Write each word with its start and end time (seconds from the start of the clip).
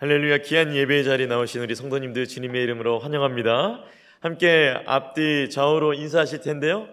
할렐루야 0.00 0.38
귀한 0.42 0.76
예배의 0.76 1.02
자리에 1.02 1.26
나오신 1.26 1.60
우리 1.60 1.74
성도님들 1.74 2.28
주님의 2.28 2.62
이름으로 2.62 3.00
환영합니다. 3.00 3.82
함께 4.20 4.72
앞뒤 4.86 5.50
좌우로 5.50 5.92
인사하실 5.94 6.40
텐데요. 6.40 6.86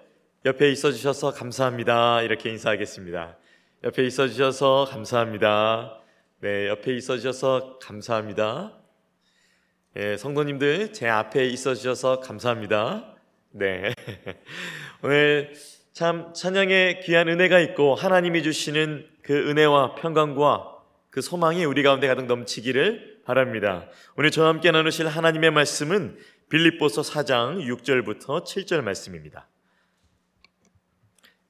옆에 0.44 0.72
있어 0.72 0.92
주셔서 0.92 1.30
감사합니다. 1.30 2.24
이렇게 2.24 2.50
인사하겠습니다. 2.50 3.38
옆에 3.84 4.04
있어 4.08 4.28
주셔서 4.28 4.88
감사합니다. 4.90 6.00
네, 6.40 6.68
옆에 6.68 6.96
있어 6.96 7.18
주셔서 7.18 7.78
감사합니다. 7.78 8.74
네, 9.94 10.18
성도님들 10.18 10.92
제 10.92 11.08
앞에 11.08 11.46
있어 11.46 11.76
주셔서 11.76 12.22
감사합니다. 12.22 13.16
네. 13.52 13.94
오늘 15.04 15.54
참 15.94 16.34
찬양의 16.34 17.02
귀한 17.02 17.30
은혜가 17.30 17.60
있고 17.60 17.94
하나님이 17.94 18.42
주시는 18.42 19.08
그 19.22 19.48
은혜와 19.48 19.94
평강과 19.94 20.75
그 21.16 21.22
소망이 21.22 21.64
우리 21.64 21.82
가운데 21.82 22.10
가득 22.10 22.26
넘치기를 22.26 23.22
바랍니다. 23.24 23.90
오늘 24.18 24.32
저와 24.32 24.50
함께 24.50 24.70
나누실 24.70 25.08
하나님의 25.08 25.50
말씀은 25.50 26.20
빌립보서 26.50 27.04
4장 27.04 27.66
6절부터 27.66 28.44
7절 28.44 28.82
말씀입니다. 28.82 29.48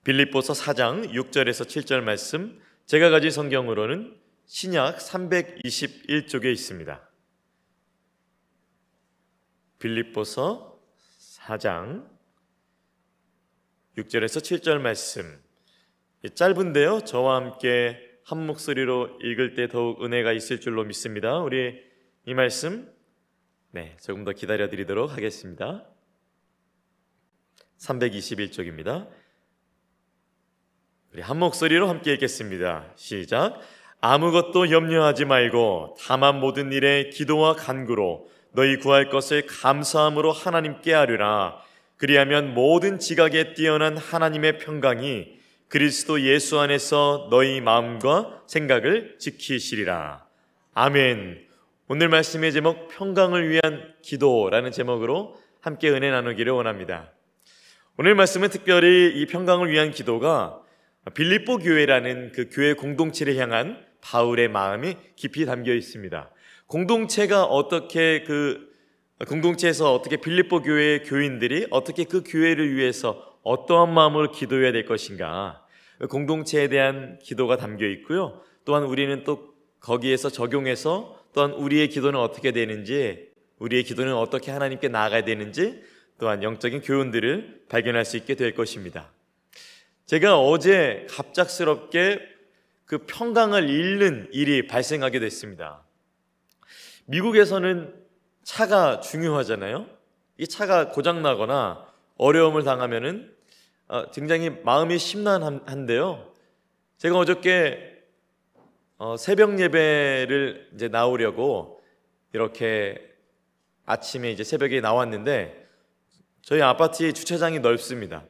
빌립보서 0.04 0.54
4장 0.54 1.10
6절에서 1.10 1.66
7절 1.66 2.02
말씀 2.02 2.62
제가 2.86 3.10
가진 3.10 3.32
성경으로는 3.32 4.16
신약 4.46 5.00
321쪽에 5.00 6.46
있습니다. 6.46 7.10
빌립보서 9.80 10.80
4장 11.48 12.08
6절에서 13.98 14.62
7절 14.62 14.78
말씀 14.78 15.42
짧은데요. 16.36 17.02
저와 17.02 17.38
함께 17.38 18.05
한 18.26 18.44
목소리로 18.48 19.20
읽을 19.22 19.54
때 19.54 19.68
더욱 19.68 20.04
은혜가 20.04 20.32
있을 20.32 20.60
줄로 20.60 20.84
믿습니다. 20.84 21.38
우리 21.38 21.80
이 22.26 22.34
말씀 22.34 22.92
네, 23.70 23.96
조금 24.02 24.24
더 24.24 24.32
기다려 24.32 24.68
드리도록 24.68 25.12
하겠습니다. 25.12 25.86
321쪽입니다. 27.78 29.08
우리 31.14 31.22
한 31.22 31.38
목소리로 31.38 31.88
함께 31.88 32.14
읽겠습니다. 32.14 32.94
시작. 32.96 33.60
아무것도 34.02 34.72
염려하지 34.72 35.26
말고 35.26 35.96
다만 36.00 36.40
모든 36.40 36.72
일에 36.72 37.10
기도와 37.10 37.54
간구로 37.54 38.28
너희 38.54 38.78
구할 38.78 39.10
것을 39.10 39.46
감사함으로 39.46 40.32
하나님께 40.32 40.96
아뢰라. 40.96 41.62
그리하면 41.98 42.56
모든 42.56 42.98
지각에 42.98 43.54
뛰어난 43.54 43.96
하나님의 43.96 44.58
평강이 44.58 45.45
그리스도 45.68 46.22
예수 46.22 46.60
안에서 46.60 47.28
너희 47.32 47.60
마음과 47.60 48.44
생각을 48.46 49.16
지키시리라. 49.18 50.24
아멘. 50.76 51.44
오늘 51.88 52.08
말씀의 52.10 52.54
제목 52.54 52.88
평강을 52.90 53.50
위한 53.50 53.94
기도라는 54.04 54.72
제목으로 54.72 55.36
함께 55.62 55.90
은혜 55.90 56.12
나누기를 56.12 56.54
원합니다. 56.54 57.12
오늘 57.98 58.14
말씀은 58.14 58.50
특별히 58.50 59.12
이 59.16 59.26
평강을 59.26 59.72
위한 59.72 59.90
기도가 59.90 60.62
빌립보 61.16 61.58
교회라는 61.58 62.32
그 62.34 62.50
교회 62.52 62.74
공동체를 62.74 63.38
향한 63.38 63.84
바울의 64.02 64.50
마음이 64.50 64.98
깊이 65.16 65.46
담겨 65.48 65.74
있습니다. 65.74 66.30
공동체가 66.68 67.44
어떻게 67.44 68.24
그 68.24 68.72
공동체에서 69.28 69.96
어떻게 69.96 70.18
빌립보 70.18 70.62
교회의 70.62 71.04
교인들이 71.04 71.68
어떻게 71.72 72.04
그 72.04 72.22
교회를 72.24 72.76
위해서 72.76 73.35
어떠한 73.46 73.94
마음으로 73.94 74.32
기도해야 74.32 74.74
될 74.74 74.86
것인가 74.86 75.66
공동체에 76.10 76.68
대한 76.68 77.20
기도가 77.22 77.56
담겨 77.56 77.86
있고요. 77.88 78.42
또한 78.66 78.84
우리는 78.84 79.24
또 79.24 79.54
거기에서 79.80 80.30
적용해서 80.30 81.18
또한 81.34 81.52
우리의 81.52 81.90
기도는 81.90 82.20
어떻게 82.20 82.52
되는지, 82.52 83.30
우리의 83.60 83.84
기도는 83.84 84.16
어떻게 84.16 84.52
하나님께 84.52 84.88
나아가야 84.88 85.24
되는지, 85.24 85.82
또한 86.18 86.44
영적인 86.44 86.82
교훈들을 86.82 87.66
발견할 87.70 88.04
수 88.04 88.18
있게 88.18 88.36
될 88.36 88.56
것입니다. 88.56 89.12
제가 90.06 90.40
어제 90.40 91.06
갑작스럽게 91.10 92.20
그 92.86 93.00
평강을 93.00 93.70
잃는 93.70 94.30
일이 94.32 94.66
발생하게 94.66 95.20
됐습니다. 95.20 95.84
미국에서는 97.06 97.94
차가 98.44 99.00
중요하잖아요. 99.02 99.88
이 100.38 100.48
차가 100.48 100.90
고장나거나 100.90 101.86
어려움을 102.18 102.64
당하면은 102.64 103.35
어, 103.88 104.10
굉장히 104.12 104.50
마음이 104.50 104.98
심란한데요. 104.98 106.34
제가 106.98 107.18
어저께 107.18 108.04
어, 108.98 109.16
새벽 109.18 109.60
예배를 109.60 110.72
이제 110.74 110.88
나오려고 110.88 111.82
이렇게 112.34 113.00
아침에 113.86 114.32
이제 114.32 114.44
새벽에 114.44 114.82
나왔는데 114.82 115.68
저희 116.42 116.62
아파트의 116.62 117.14
주차장이 117.14 117.60
넓습니다. 117.60 118.26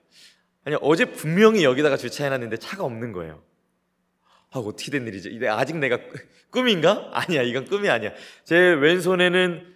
아니 0.66 0.76
어제 0.82 1.06
분명히 1.06 1.64
여기다가 1.64 1.96
주차해놨는데 1.96 2.58
차가 2.58 2.84
없는 2.84 3.14
거예요. 3.14 3.42
아 4.52 4.60
어떻게 4.60 4.92
된 4.92 5.08
일이죠? 5.08 5.30
이게 5.30 5.48
아직 5.48 5.78
내가 5.78 6.00
꿈인가? 6.52 7.10
아니야 7.14 7.44
이건 7.44 7.66
꿈이 7.66 7.90
아니야. 7.90 8.12
제 8.44 8.58
왼손에는 8.58 9.76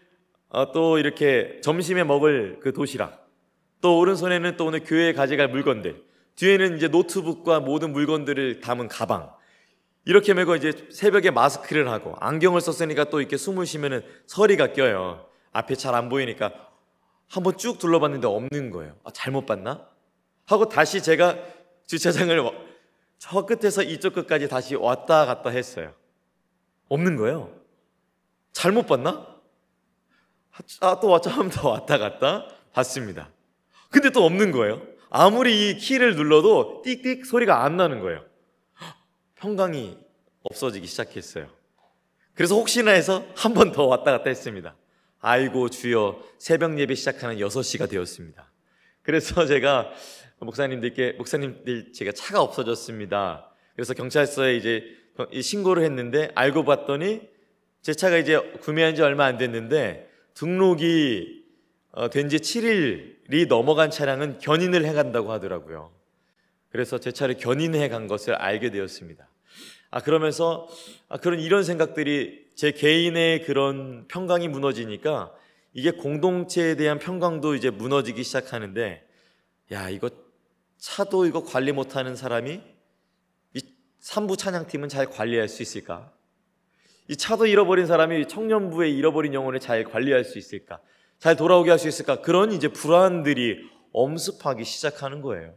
어, 0.50 0.72
또 0.72 0.97
이렇게 0.97 1.61
점심에 1.61 2.03
먹을 2.03 2.59
그 2.61 2.73
도시락 2.73 3.19
또 3.81 3.97
오른손에는 4.00 4.57
또 4.57 4.66
오늘 4.66 4.84
교회에 4.84 5.13
가져갈 5.13 5.47
물건들, 5.47 6.03
뒤에는 6.35 6.78
이제 6.78 6.88
노트북과 6.88 7.59
모든 7.59 7.91
물건들을 7.91 8.59
담은 8.62 8.88
가방. 8.88 9.34
이렇게 10.06 10.34
메고 10.34 10.56
이제 10.56 10.88
새벽에 10.91 11.29
마스크를 11.31 11.90
하고 11.90 12.16
안경을 12.19 12.62
썼으니까 12.62 13.06
또 13.06 13.19
이렇게 13.19 13.38
숨을 13.38 13.66
쉬면은 13.66 14.03
서리가 14.28 14.73
껴요. 14.73 15.25
앞에 15.51 15.75
잘 15.75 15.94
안 15.95 16.09
보이니까 16.09 16.51
한번 17.29 17.57
쭉 17.57 17.78
둘러봤는데 17.78 18.28
없는 18.28 18.72
거예요. 18.72 18.95
아, 19.03 19.12
잘못 19.12 19.45
봤나? 19.45 19.88
하고 20.46 20.67
다시 20.67 21.03
제가 21.03 21.38
주차장을 21.85 22.51
저 23.19 23.46
끝에서 23.46 23.84
이쪽 23.84 24.13
끝까지 24.13 24.47
다시 24.47 24.75
왔다 24.75 25.25
갔다 25.25 25.50
했어요. 25.50 25.94
없는 26.88 27.17
거예요. 27.17 27.53
잘못 28.51 28.88
봤나? 28.88 29.28
아, 30.81 31.00
또좀더 31.00 31.69
왔다 31.69 31.97
갔다 31.97 32.47
봤습니다. 32.73 33.29
근데 33.90 34.10
또 34.12 34.26
없는 34.26 34.52
거예요. 34.52 34.82
아무리 35.10 35.70
이 35.72 35.78
키를 35.78 36.16
눌러도 36.16 36.84
띡띡 36.86 37.26
소리가 37.26 37.64
안 37.64 37.78
나는 37.78 38.00
거예요. 38.00 38.24
평강이 39.36 39.98
없어지기 40.44 40.86
시작했어요. 40.88 41.48
그래서 42.36 42.56
혹시나 42.56 42.92
해서 42.92 43.26
한 43.36 43.54
번 43.54 43.72
더 43.72 43.86
왔다 43.86 44.12
갔다 44.12 44.30
했습니다. 44.30 44.76
아이고 45.20 45.70
주여 45.70 46.22
새벽 46.38 46.80
예배 46.80 46.96
시작하는 46.96 47.38
6시가 47.38 47.90
되었습니다. 47.90 48.50
그래서 49.02 49.46
제가 49.48 49.92
목사님들께 50.40 51.14
목사님들 51.14 51.92
제가 51.94 52.12
차가 52.14 52.42
없어졌습니다. 52.42 53.50
그래서 53.76 53.94
경찰서에 53.94 54.56
이제 54.56 54.84
신고를 55.42 55.84
했는데 55.84 56.32
알고 56.36 56.64
봤더니 56.64 57.22
제 57.82 57.94
차가 57.94 58.18
이제 58.18 58.40
구매한 58.62 58.96
지 58.96 59.02
얼마 59.02 59.26
안 59.26 59.38
됐는데 59.38 60.10
등록이 60.36 61.39
어, 61.39 61.39
된지 62.12 62.38
7일이 62.38 63.48
넘어간 63.48 63.90
차량은 63.92 64.40
견인을 64.40 64.86
해간다고 64.86 65.32
하더라고요. 65.32 65.92
그래서 66.72 67.00
제 67.00 67.12
차를 67.12 67.38
견인해 67.38 67.90
간 67.90 68.08
것을 68.08 68.36
알게 68.36 68.70
되었습니다. 68.70 69.28
아, 69.92 70.02
그러면서 70.02 70.68
아, 71.08 71.18
그런 71.18 71.40
이런 71.40 71.64
생각들이 71.64 72.48
제 72.56 72.72
개인의 72.72 73.44
그런 73.44 74.06
평강이 74.08 74.48
무너지니까 74.48 75.34
이게 75.74 75.92
공동체에 75.92 76.76
대한 76.76 77.00
평강도 77.00 77.56
이제 77.56 77.70
무너지기 77.70 78.24
시작하는데 78.24 79.08
야, 79.72 79.90
이거 79.90 80.10
차도 80.78 81.26
이거 81.26 81.44
관리 81.44 81.72
못하는 81.72 82.16
사람이 82.16 82.62
이 83.56 83.62
삼부 84.00 84.38
찬양팀은 84.38 84.90
잘 84.90 85.08
관리할 85.08 85.47
수 85.47 85.64
있을까? 85.64 86.12
이 87.08 87.18
차도 87.18 87.47
잃어버린 87.47 87.88
사람이 87.88 88.28
청년부에 88.28 88.90
잃어버린 88.90 89.34
영혼을 89.34 89.59
잘 89.59 89.84
관리할 89.84 90.24
수 90.24 90.38
있을까? 90.38 90.80
잘 91.20 91.36
돌아오게 91.36 91.70
할 91.70 91.80
수 91.80 91.88
있을까? 91.88 92.22
그런 92.22 92.54
이제 92.54 92.70
불안들이 92.70 93.60
엄습하기 93.92 94.64
시작하는 94.64 95.22
거예요. 95.22 95.54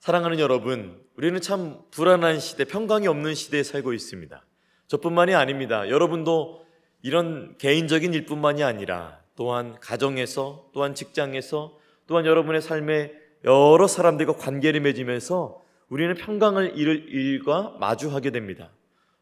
사랑하는 0.00 0.38
여러분, 0.38 0.98
우리는 1.16 1.38
참 1.40 1.80
불안한 1.90 2.40
시대, 2.40 2.64
평강이 2.64 3.06
없는 3.06 3.34
시대에 3.34 3.62
살고 3.62 3.92
있습니다. 3.92 4.42
저뿐만이 4.86 5.34
아닙니다. 5.34 5.88
여러분도 5.90 6.64
이런 7.02 7.56
개인적인 7.58 8.14
일뿐만이 8.14 8.62
아니라 8.62 9.20
또한 9.36 9.78
가정에서, 9.80 10.70
또한 10.72 10.94
직장에서, 10.94 11.78
또한 12.06 12.24
여러분의 12.24 12.62
삶에 12.62 13.12
여러 13.44 13.86
사람들과 13.86 14.34
관계를 14.34 14.80
맺으면서 14.80 15.62
우리는 15.90 16.14
평강을 16.14 16.78
잃을 16.78 17.08
일과 17.10 17.76
마주하게 17.78 18.30
됩니다. 18.30 18.70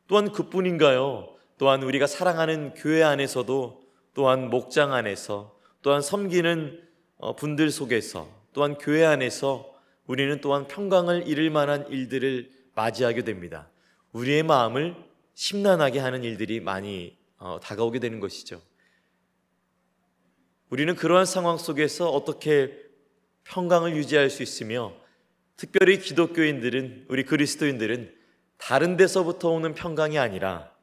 또한 0.06 0.30
그뿐인가요? 0.30 1.34
또한 1.58 1.82
우리가 1.82 2.06
사랑하는 2.06 2.74
교회 2.74 3.02
안에서도 3.02 3.85
또한 4.16 4.48
목장 4.48 4.94
안에서 4.94 5.54
또한 5.82 6.00
섬기는 6.00 6.82
어, 7.18 7.36
분들 7.36 7.70
속에서 7.70 8.26
또한 8.54 8.78
교회 8.78 9.04
안에서 9.04 9.70
우리는 10.06 10.40
또한 10.40 10.66
평강을 10.66 11.28
잃을 11.28 11.50
만한 11.50 11.86
일들을 11.88 12.50
맞이하게 12.74 13.24
됩니다. 13.24 13.68
우리의 14.12 14.42
마음을 14.42 14.96
심란하게 15.34 15.98
하는 15.98 16.24
일들이 16.24 16.60
많이 16.60 17.18
어, 17.36 17.60
다가오게 17.62 17.98
되는 17.98 18.18
것이죠. 18.18 18.62
우리는 20.70 20.96
그러한 20.96 21.26
상황 21.26 21.58
속에서 21.58 22.08
어떻게 22.08 22.72
평강을 23.44 23.96
유지할 23.96 24.30
수 24.30 24.42
있으며 24.42 24.94
특별히 25.56 25.98
기독교인들은 25.98 27.04
우리 27.10 27.22
그리스도인들은 27.22 28.14
다른 28.56 28.96
데서부터 28.96 29.50
오는 29.50 29.74
평강이 29.74 30.18
아니라 30.18 30.74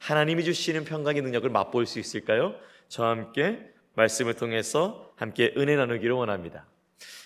하나님이 0.00 0.44
주시는 0.44 0.84
평강의 0.84 1.20
능력을 1.22 1.48
맛볼 1.50 1.86
수 1.86 2.00
있을까요? 2.00 2.54
저와 2.88 3.10
함께 3.10 3.60
말씀을 3.94 4.34
통해서 4.34 5.12
함께 5.14 5.52
은혜 5.58 5.76
나누기를 5.76 6.12
원합니다. 6.12 6.66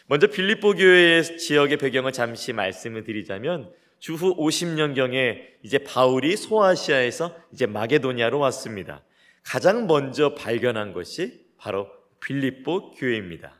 먼저 0.06 0.26
빌립보 0.26 0.74
교회의 0.74 1.38
지역의 1.38 1.78
배경을 1.78 2.12
잠시 2.12 2.52
말씀을 2.52 3.04
드리자면 3.04 3.72
주후 4.00 4.36
50년경에 4.36 5.38
이제 5.62 5.78
바울이 5.78 6.36
소아시아에서 6.36 7.34
이제 7.52 7.66
마게도니아로 7.66 8.38
왔습니다. 8.40 9.02
가장 9.44 9.86
먼저 9.86 10.34
발견한 10.34 10.92
것이 10.92 11.46
바로 11.56 11.88
빌립보 12.20 12.90
교회입니다. 12.96 13.54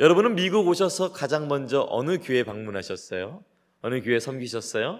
여러분은 0.00 0.34
미국 0.34 0.66
오셔서 0.66 1.12
가장 1.12 1.46
먼저 1.46 1.86
어느 1.88 2.18
교회 2.18 2.42
방문하셨어요? 2.42 3.44
어느 3.80 4.02
교회 4.02 4.18
섬기셨어요? 4.18 4.98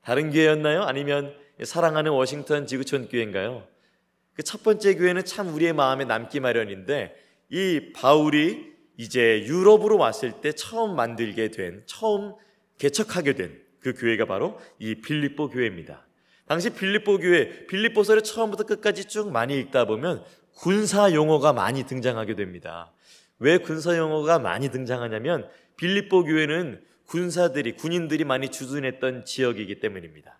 다른 0.00 0.30
교회였나요? 0.30 0.82
아니면 0.82 1.41
사랑하는 1.62 2.12
워싱턴 2.12 2.66
지구촌 2.66 3.08
교회인가요? 3.08 3.66
그 4.34 4.42
첫 4.42 4.62
번째 4.62 4.94
교회는 4.94 5.24
참 5.24 5.54
우리의 5.54 5.72
마음에 5.72 6.04
남기 6.04 6.40
마련인데 6.40 7.14
이 7.50 7.92
바울이 7.94 8.72
이제 8.96 9.44
유럽으로 9.46 9.98
왔을 9.98 10.40
때 10.40 10.52
처음 10.52 10.96
만들게 10.96 11.50
된, 11.50 11.82
처음 11.86 12.34
개척하게 12.78 13.34
된 13.34 13.62
그 13.82 13.92
교회가 13.94 14.26
바로 14.26 14.58
이 14.78 14.94
빌립보 14.94 15.50
교회입니다. 15.50 16.06
당시 16.46 16.70
빌립보 16.70 17.18
교회, 17.18 17.66
빌립보서를 17.66 18.22
처음부터 18.22 18.64
끝까지 18.64 19.06
쭉 19.06 19.30
많이 19.30 19.58
읽다 19.58 19.84
보면 19.86 20.24
군사 20.54 21.12
용어가 21.12 21.52
많이 21.52 21.84
등장하게 21.84 22.36
됩니다. 22.36 22.92
왜 23.38 23.58
군사 23.58 23.96
용어가 23.96 24.38
많이 24.38 24.70
등장하냐면 24.70 25.48
빌립보 25.76 26.24
교회는 26.24 26.82
군사들이 27.06 27.72
군인들이 27.72 28.24
많이 28.24 28.48
주둔했던 28.48 29.24
지역이기 29.24 29.80
때문입니다. 29.80 30.38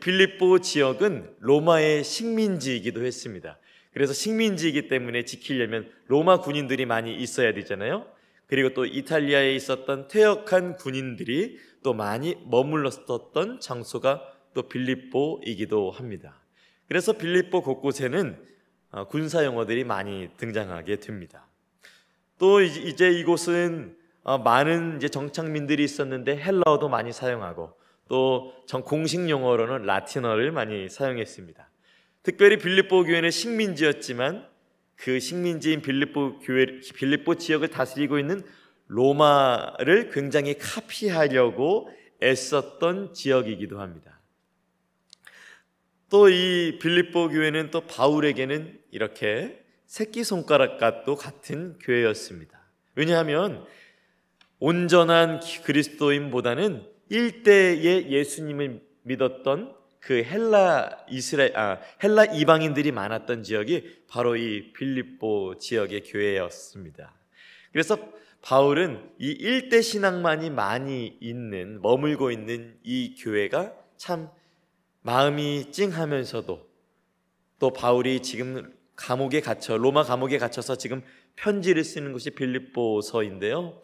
빌립보 0.00 0.60
지역은 0.60 1.36
로마의 1.40 2.04
식민지이기도 2.04 3.04
했습니다. 3.04 3.58
그래서 3.92 4.12
식민지이기 4.12 4.88
때문에 4.88 5.24
지키려면 5.24 5.90
로마 6.08 6.40
군인들이 6.40 6.86
많이 6.86 7.14
있어야 7.14 7.52
되잖아요. 7.52 8.06
그리고 8.46 8.74
또 8.74 8.86
이탈리아에 8.86 9.54
있었던 9.54 10.08
퇴역한 10.08 10.76
군인들이 10.76 11.58
또 11.82 11.92
많이 11.92 12.36
머물렀었던 12.46 13.60
장소가 13.60 14.22
또 14.54 14.68
빌립보이기도 14.68 15.90
합니다. 15.90 16.40
그래서 16.88 17.12
빌립보 17.12 17.62
곳곳에는 17.62 18.38
어, 18.90 19.08
군사 19.08 19.44
용어들이 19.44 19.84
많이 19.84 20.28
등장하게 20.36 21.00
됩니다. 21.00 21.46
또 22.38 22.62
이제 22.62 23.10
이곳은 23.10 23.96
어, 24.22 24.38
많은 24.38 24.96
이제 24.96 25.08
정착민들이 25.08 25.84
있었는데 25.84 26.36
헬라어도 26.36 26.88
많이 26.88 27.12
사용하고 27.12 27.72
또 28.08 28.52
공식 28.84 29.28
용어로는 29.28 29.86
라틴어를 29.86 30.52
많이 30.52 30.88
사용했습니다. 30.88 31.68
특별히 32.22 32.58
빌립보 32.58 33.04
교회는 33.04 33.30
식민지였지만 33.30 34.46
그 34.96 35.20
식민지인 35.20 35.82
빌립보 35.82 36.38
교회 36.40 36.66
빌립보 36.94 37.36
지역을 37.36 37.68
다스리고 37.68 38.18
있는 38.18 38.42
로마를 38.86 40.10
굉장히 40.10 40.56
카피하려고 40.58 41.90
애썼던 42.22 43.14
지역이기도 43.14 43.80
합니다. 43.80 44.20
또 46.10 46.28
이 46.28 46.78
빌립보 46.80 47.28
교회는 47.30 47.70
또 47.70 47.80
바울에게는 47.80 48.78
이렇게 48.92 49.64
새끼 49.86 50.22
손가락과도 50.22 51.16
같은 51.16 51.76
교회였습니다. 51.80 52.60
왜냐하면 52.94 53.66
온전한 54.60 55.40
그리스도인보다는 55.64 56.86
일대의 57.08 58.10
예수님을 58.10 58.80
믿었던 59.02 59.74
그 60.00 60.22
헬라 60.22 61.06
이스라엘 61.08 61.56
아 61.56 61.80
헬라 62.02 62.26
이방인들이 62.26 62.92
많았던 62.92 63.42
지역이 63.42 64.04
바로 64.08 64.36
이 64.36 64.72
빌립보 64.72 65.58
지역의 65.58 66.02
교회였습니다. 66.04 67.14
그래서 67.72 67.96
바울은 68.42 69.10
이 69.18 69.30
일대 69.30 69.80
신앙만이 69.80 70.50
많이 70.50 71.16
있는 71.20 71.80
머물고 71.80 72.30
있는 72.30 72.76
이 72.82 73.14
교회가 73.18 73.72
참 73.96 74.28
마음이 75.00 75.72
찡하면서도 75.72 76.68
또 77.58 77.72
바울이 77.72 78.20
지금 78.20 78.74
감옥에 78.96 79.40
갇혀 79.40 79.78
로마 79.78 80.02
감옥에 80.02 80.36
갇혀서 80.36 80.76
지금 80.76 81.02
편지를 81.36 81.82
쓰는 81.82 82.12
것이 82.12 82.30
빌립보서인데요. 82.30 83.80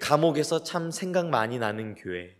감옥에서 0.00 0.62
참 0.62 0.90
생각 0.90 1.28
많이 1.28 1.58
나는 1.58 1.94
교회. 1.94 2.36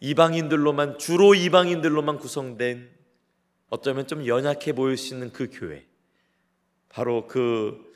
이방인들로만 0.00 0.98
주로 0.98 1.34
이방인들로만 1.34 2.18
구성된 2.18 2.88
어쩌면 3.70 4.06
좀 4.06 4.26
연약해 4.26 4.72
보일 4.72 4.96
수 4.96 5.14
있는 5.14 5.32
그 5.32 5.48
교회. 5.52 5.84
바로 6.88 7.26
그 7.26 7.92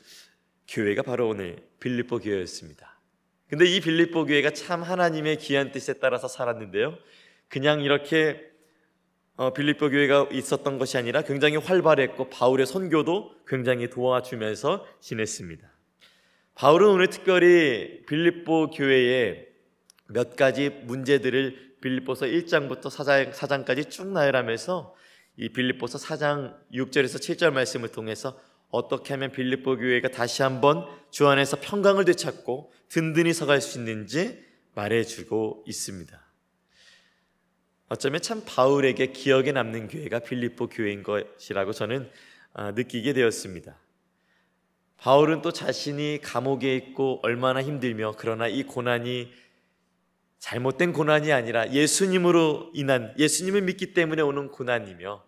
교회가 0.67 1.01
바로 1.03 1.29
오늘 1.29 1.57
빌립보 1.79 2.19
교회였습니다. 2.19 2.99
근데 3.47 3.65
이 3.65 3.79
빌립보 3.81 4.25
교회가 4.25 4.51
참 4.51 4.83
하나님의 4.83 5.37
귀한 5.37 5.71
뜻에 5.71 5.93
따라서 5.93 6.27
살았는데요. 6.27 6.97
그냥 7.47 7.81
이렇게 7.81 8.51
어, 9.35 9.51
빌립보 9.51 9.89
교회가 9.89 10.29
있었던 10.31 10.77
것이 10.77 10.97
아니라 10.97 11.23
굉장히 11.23 11.57
활발했고 11.57 12.29
바울의 12.29 12.67
선교도 12.67 13.45
굉장히 13.47 13.89
도와주면서 13.89 14.85
지냈습니다. 14.99 15.71
바울은 16.55 16.87
오늘 16.87 17.07
특별히 17.07 18.03
빌립보 18.05 18.69
교회에 18.69 19.47
몇 20.07 20.35
가지 20.35 20.69
문제들을 20.69 21.72
빌립보서 21.83 22.27
1장부터 22.27 22.83
4장, 22.83 23.65
까지쭉 23.65 24.07
나열하면서 24.07 24.95
이 25.35 25.49
빌립보서 25.49 25.97
4장 25.97 26.55
6절에서 26.73 27.19
7절 27.19 27.51
말씀을 27.51 27.89
통해서 27.89 28.39
어떻게 28.69 29.13
하면 29.13 29.31
빌립보 29.31 29.77
교회가 29.77 30.07
다시 30.07 30.43
한번 30.43 30.85
주 31.11 31.27
안에서 31.27 31.57
평강을 31.59 32.05
되찾고 32.05 32.71
든든히 32.87 33.33
서갈 33.33 33.59
수 33.59 33.77
있는지 33.77 34.43
말해주고 34.75 35.65
있습니다. 35.67 36.23
어쩌면 37.89 38.21
참 38.21 38.43
바울에게 38.45 39.07
기억에 39.07 39.51
남는 39.51 39.89
교회가 39.89 40.19
빌립보 40.19 40.69
교회인 40.69 41.03
것이라고 41.03 41.73
저는 41.73 42.09
아, 42.53 42.71
느끼게 42.71 43.13
되었습니다. 43.13 43.77
바울은 44.97 45.41
또 45.41 45.51
자신이 45.51 46.19
감옥에 46.23 46.75
있고 46.77 47.19
얼마나 47.23 47.61
힘들며 47.61 48.15
그러나 48.17 48.47
이 48.47 48.63
고난이 48.63 49.42
잘못된 50.43 50.91
고난이 50.91 51.31
아니라 51.31 51.71
예수님으로 51.71 52.71
인한 52.73 53.15
예수님을 53.17 53.61
믿기 53.61 53.93
때문에 53.93 54.21
오는 54.21 54.51
고난이며 54.51 55.23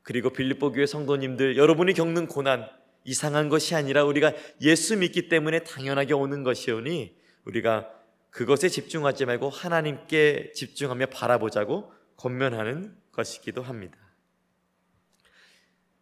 그리고 0.00 0.30
빌립보 0.30 0.72
교회 0.72 0.86
성도님들 0.86 1.58
여러분이 1.58 1.92
겪는 1.92 2.28
고난 2.28 2.66
이상한 3.04 3.50
것이 3.50 3.74
아니라 3.74 4.04
우리가 4.04 4.32
예수 4.62 4.96
믿기 4.96 5.28
때문에 5.28 5.64
당연하게 5.64 6.14
오는 6.14 6.42
것이오니 6.42 7.14
우리가 7.44 7.90
그것에 8.30 8.70
집중하지 8.70 9.26
말고 9.26 9.50
하나님께 9.50 10.52
집중하며 10.54 11.06
바라보자고 11.06 11.92
권면하는 12.16 12.96
것이기도 13.12 13.60
합니다. 13.60 13.98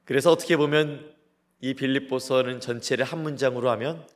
그래서 0.04 0.30
어떻게 0.30 0.56
보면 0.56 1.12
이 1.60 1.74
빌립보서는 1.74 2.60
전체를 2.60 3.04
한 3.06 3.24
문장으로 3.24 3.70
하면 3.70 4.06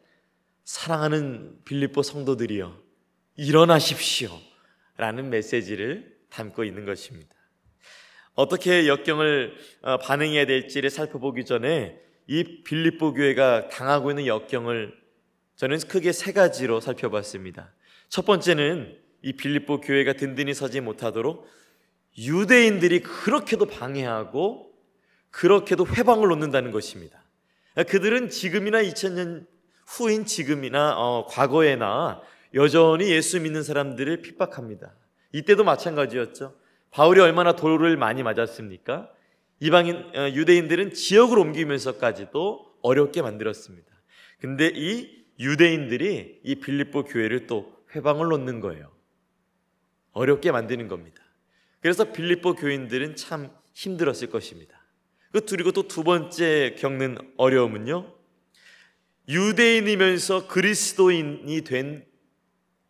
사랑하는 0.63 1.59
빌립보 1.65 2.05
성도들이여 2.05 2.86
일어나십시오. 3.37 4.31
라는 4.97 5.29
메시지를 5.31 6.17
담고 6.31 6.65
있는 6.65 6.87
것입니다. 6.87 7.35
어떻게 8.35 8.87
역경을 8.87 9.55
어, 9.83 9.99
반응해야 9.99 10.47
될지를 10.47 10.91
살펴보기 10.91 11.45
전에 11.45 11.99
이 12.27 12.63
빌립보 12.65 13.15
교회가 13.15 13.69
당하고 13.69 14.11
있는 14.11 14.27
역경을 14.27 14.95
저는 15.57 15.79
크게 15.81 16.13
세 16.13 16.33
가지로 16.33 16.81
살펴봤습니다. 16.81 17.73
첫 18.09 18.27
번째는 18.27 18.99
이 19.23 19.33
빌립보 19.33 19.81
교회가 19.81 20.15
든든히 20.15 20.55
서지 20.55 20.81
못하도록 20.81 21.47
유대인들이 22.19 23.01
그렇게도 23.01 23.67
방해하고 23.67 24.73
그렇게도 25.31 25.87
회방을 25.87 26.29
놓는다는 26.29 26.71
것입니다. 26.71 27.23
그들은 27.75 28.31
지금이나 28.31 28.83
2000년 28.83 29.47
후인 29.87 30.25
지금이나 30.25 30.95
어, 30.97 31.27
과거에나 31.27 32.23
여전히 32.55 33.11
예수 33.11 33.41
믿는 33.41 33.63
사람들을 33.63 34.23
핍박합니다. 34.23 34.95
이때도 35.33 35.65
마찬가지였죠. 35.65 36.55
바울이 36.91 37.21
얼마나 37.21 37.57
돌을 37.57 37.97
많이 37.97 38.23
맞았습니까? 38.23 39.11
이방인 39.61 39.97
어, 40.15 40.31
유대인들은 40.33 40.93
지역을 40.93 41.39
옮기면서까지도 41.39 42.79
어렵게 42.83 43.23
만들었습니다. 43.23 43.91
근데 44.41 44.71
이 44.75 45.25
유대인들이 45.39 46.41
이 46.43 46.55
빌립보 46.57 47.05
교회를 47.05 47.47
또 47.47 47.75
회방을 47.95 48.29
놓는 48.29 48.61
거예요. 48.61 48.91
어렵게 50.13 50.53
만드는 50.53 50.89
겁니다. 50.89 51.23
그래서 51.81 52.13
빌립보 52.13 52.55
교인들은 52.55 53.17
참 53.17 53.51
힘들었을 53.75 54.31
것입니다. 54.31 54.77
그리고 55.33 55.73
또 55.73 55.83
두 55.83 56.03
번째 56.03 56.75
겪는 56.79 57.19
어려움은요. 57.37 58.15
유대인이면서 59.29 60.47
그리스도인이 60.47 61.61
된 61.63 62.07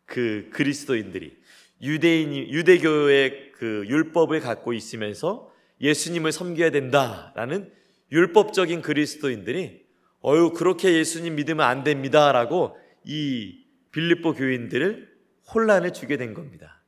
그 0.06 0.48
그리스도인들이 0.52 1.36
유대인이 1.82 2.50
유대교의 2.52 3.52
그 3.52 3.84
율법을 3.88 4.40
갖고 4.40 4.72
있으면서 4.72 5.52
예수님을 5.80 6.32
섬겨야 6.32 6.70
된다라는 6.70 7.70
율법적인 8.10 8.82
그리스도인들이 8.82 9.84
어유 10.24 10.52
그렇게 10.54 10.94
예수님 10.94 11.34
믿으면 11.36 11.66
안 11.66 11.84
됩니다라고 11.84 12.76
이 13.04 13.64
빌립보 13.92 14.34
교인들을 14.34 15.08
혼란을 15.54 15.92
주게 15.92 16.16
된 16.16 16.34
겁니다. 16.34 16.82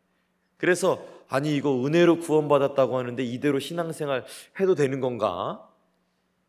그래서 0.56 1.06
아니 1.28 1.54
이거 1.54 1.84
은혜로 1.84 2.20
구원받았다고 2.20 2.98
하는데 2.98 3.22
이대로 3.22 3.58
신앙생활 3.58 4.24
해도 4.58 4.74
되는 4.74 5.00
건가? 5.00 5.62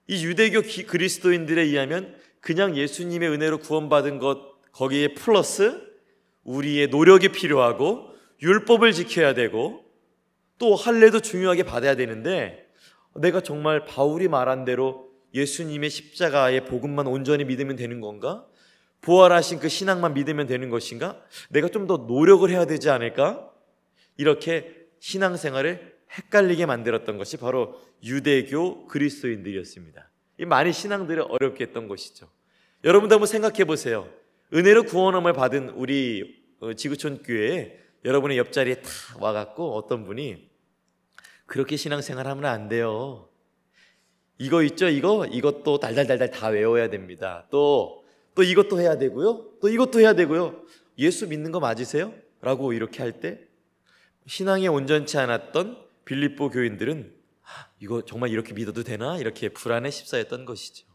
이 0.08 0.26
유대교 0.26 0.62
그리스도인들에 0.88 1.62
의하면 1.64 2.16
그냥 2.40 2.76
예수님의 2.76 3.30
은혜로 3.30 3.60
구원받은 3.60 4.20
것 4.20 4.60
거기에 4.72 5.14
플러스 5.14 5.89
우리의 6.50 6.88
노력이 6.88 7.30
필요하고 7.30 8.10
율법을 8.42 8.92
지켜야 8.94 9.34
되고 9.34 9.86
또 10.58 10.76
할례도 10.76 11.20
중요하게 11.20 11.64
받아야 11.64 11.96
되는데 11.96 12.68
내가 13.16 13.42
정말 13.42 13.86
바울이 13.86 14.28
말한 14.28 14.66
대로 14.66 15.10
예수님의 15.36 15.92
십자가의 15.92 16.66
복음만 16.66 17.06
온전히 17.06 17.46
믿으면 17.46 17.76
되는 17.76 18.02
건가? 18.02 18.46
부활하신 19.02 19.60
그 19.60 19.70
신앙만 19.70 20.16
믿으면 20.16 20.48
되는 20.48 20.70
것인가? 20.70 21.22
내가 21.50 21.70
좀 21.70 21.86
더 21.86 21.98
노력을 21.98 22.50
해야 22.50 22.66
되지 22.66 22.90
않을까? 22.90 23.50
이렇게 24.18 24.76
신앙생활을 25.00 25.98
헷갈리게 26.18 26.66
만들었던 26.66 27.18
것이 27.18 27.38
바로 27.38 27.80
유대교 28.04 28.88
그리스도인들이었습니다. 28.88 30.10
이 30.40 30.46
많이 30.46 30.74
신앙들을 30.74 31.26
어렵게 31.30 31.66
했던 31.66 31.88
것이죠. 31.88 32.28
여러분도 32.84 33.16
한번 33.16 33.28
생각해 33.28 33.66
보세요. 33.66 34.10
은혜로 34.54 34.84
구원함을 34.84 35.34
받은 35.34 35.70
우리 35.70 36.39
어, 36.39 36.39
지구촌 36.76 37.24
교회에 37.24 37.80
여러분의 38.06 38.38
옆자리에 38.38 38.82
다 38.82 38.90
와갖고 39.20 39.76
어떤 39.76 40.06
분이 40.06 40.50
그렇게 41.46 41.76
신앙생활하면 41.76 42.46
안 42.46 42.70
돼요. 42.70 43.30
이거 44.38 44.64
있죠, 44.64 44.88
이거 44.88 45.26
이것도 45.26 45.80
달달달달 45.80 46.32
다 46.32 46.48
외워야 46.48 46.90
됩니다. 46.90 47.48
또또 47.52 48.44
이것도 48.44 48.80
해야 48.80 48.98
되고요. 48.98 49.60
또 49.62 49.70
이것도 49.70 50.00
해야 50.00 50.14
되고요. 50.14 50.64
예수 50.98 51.28
믿는 51.28 51.52
거 51.52 51.60
맞으세요? 51.60 52.14
라고 52.42 52.72
이렇게 52.74 53.02
할 53.02 53.20
때 53.20 53.40
신앙이 54.28 54.68
온전치 54.68 55.18
않았던 55.18 55.84
빌립보 56.06 56.50
교인들은 56.52 57.14
이거 57.80 58.04
정말 58.06 58.30
이렇게 58.30 58.54
믿어도 58.54 58.84
되나? 58.84 59.18
이렇게 59.18 59.50
불안에 59.50 59.90
휩싸였던 59.90 60.46
것이죠. 60.46 60.86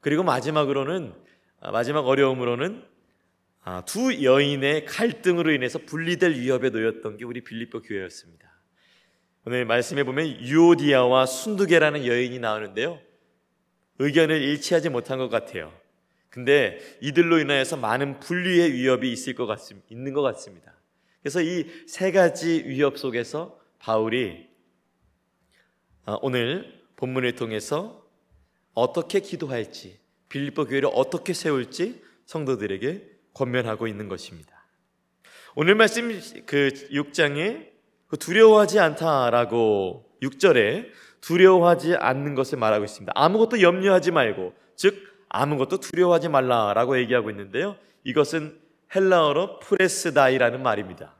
그리고 0.00 0.24
마지막으로는 0.24 1.14
아, 1.60 1.70
마지막 1.70 2.06
어려움으로는 2.06 2.82
아, 2.82 2.97
두 3.86 4.22
여인의 4.22 4.86
갈등으로 4.86 5.52
인해서 5.52 5.78
분리될 5.78 6.32
위협에 6.32 6.70
놓였던 6.70 7.18
게 7.18 7.24
우리 7.24 7.42
빌립보 7.42 7.82
교회였습니다. 7.82 8.48
오늘 9.44 9.64
말씀해 9.64 10.04
보면 10.04 10.26
유오디아와 10.40 11.26
순두계라는 11.26 12.06
여인이 12.06 12.38
나오는데요. 12.38 13.00
의견을 13.98 14.40
일치하지 14.42 14.90
못한 14.90 15.18
것 15.18 15.28
같아요. 15.28 15.72
근데 16.30 16.78
이들로 17.00 17.38
인하여서 17.38 17.76
많은 17.78 18.20
분리의 18.20 18.72
위협이 18.72 19.10
있을 19.10 19.34
것 19.34 19.46
같습니다. 19.46 19.86
있는 19.90 20.12
것 20.12 20.22
같습니다. 20.22 20.74
그래서 21.22 21.40
이 21.42 21.66
세 21.86 22.12
가지 22.12 22.62
위협 22.66 22.98
속에서 22.98 23.58
바울이 23.78 24.46
아, 26.04 26.18
오늘 26.22 26.82
본문을 26.96 27.34
통해서 27.34 28.06
어떻게 28.72 29.20
기도할지, 29.20 29.98
빌립보 30.28 30.66
교회를 30.66 30.88
어떻게 30.92 31.32
세울지 31.34 32.02
성도들에게 32.26 33.17
권면하고 33.38 33.86
있는 33.86 34.08
것입니다. 34.08 34.66
오늘 35.54 35.74
말씀 35.74 36.08
그 36.44 36.68
6장에 36.90 37.68
그 38.08 38.16
두려워하지 38.16 38.80
않다라고 38.80 40.04
6절에 40.22 40.86
두려워하지 41.20 41.96
않는 41.96 42.34
것을 42.34 42.58
말하고 42.58 42.84
있습니다. 42.84 43.12
아무것도 43.14 43.62
염려하지 43.62 44.10
말고 44.10 44.54
즉 44.76 44.96
아무것도 45.28 45.80
두려워하지 45.80 46.28
말라라고 46.28 46.98
얘기하고 46.98 47.30
있는데요. 47.30 47.76
이것은 48.04 48.58
헬라어로 48.94 49.60
프레스다이라는 49.60 50.62
말입니다. 50.62 51.14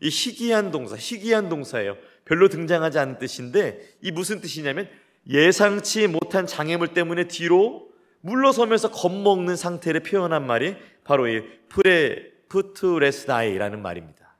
이 0.00 0.08
희귀한 0.08 0.70
동사, 0.70 0.96
희귀한 0.96 1.48
동사예요. 1.48 1.96
별로 2.24 2.48
등장하지 2.48 2.98
않는 2.98 3.18
뜻인데 3.18 3.96
이 4.02 4.10
무슨 4.10 4.40
뜻이냐면 4.40 4.88
예상치 5.28 6.08
못한 6.08 6.46
장애물 6.46 6.88
때문에 6.88 7.28
뒤로 7.28 7.88
물러서면서 8.20 8.90
겁먹는 8.90 9.56
상태를 9.56 10.00
표현한 10.02 10.46
말이 10.46 10.76
바로 11.04 11.28
이 11.28 11.42
프레 11.68 12.32
푸트레스다이라는 12.48 13.82
말입니다. 13.82 14.36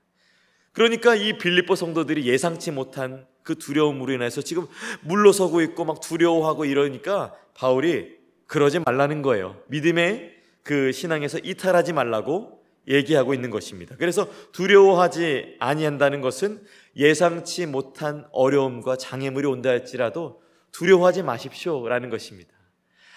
그러니까 0.73 1.15
이 1.15 1.39
빌립보 1.39 1.75
성도들이 1.75 2.27
예상치 2.27 2.71
못한 2.71 3.27
그 3.43 3.57
두려움으로 3.57 4.13
인해서 4.13 4.41
지금 4.41 4.67
물러서고 5.03 5.61
있고 5.63 5.85
막 5.85 6.01
두려워하고 6.01 6.65
이러니까 6.65 7.35
바울이 7.55 8.17
그러지 8.47 8.81
말라는 8.81 9.23
거예요. 9.23 9.61
믿음의 9.69 10.35
그 10.63 10.93
신앙에서 10.93 11.39
이탈하지 11.39 11.93
말라고 11.93 12.63
얘기하고 12.89 13.35
있는 13.35 13.51
것입니다. 13.51 13.97
그래서 13.99 14.29
두려워하지 14.53 15.57
아니한다는 15.59 16.21
것은 16.21 16.63
예상치 16.97 17.67
못한 17.67 18.27
어려움과 18.33 18.97
장애물이 18.97 19.47
온다 19.47 19.71
할지라도 19.71 20.43
두려워하지 20.73 21.23
마십시오라는 21.23 22.11
것입니다. 22.11 22.53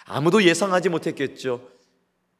아무도 0.04 0.42
예상하지 0.42 0.88
못했겠죠. 0.88 1.68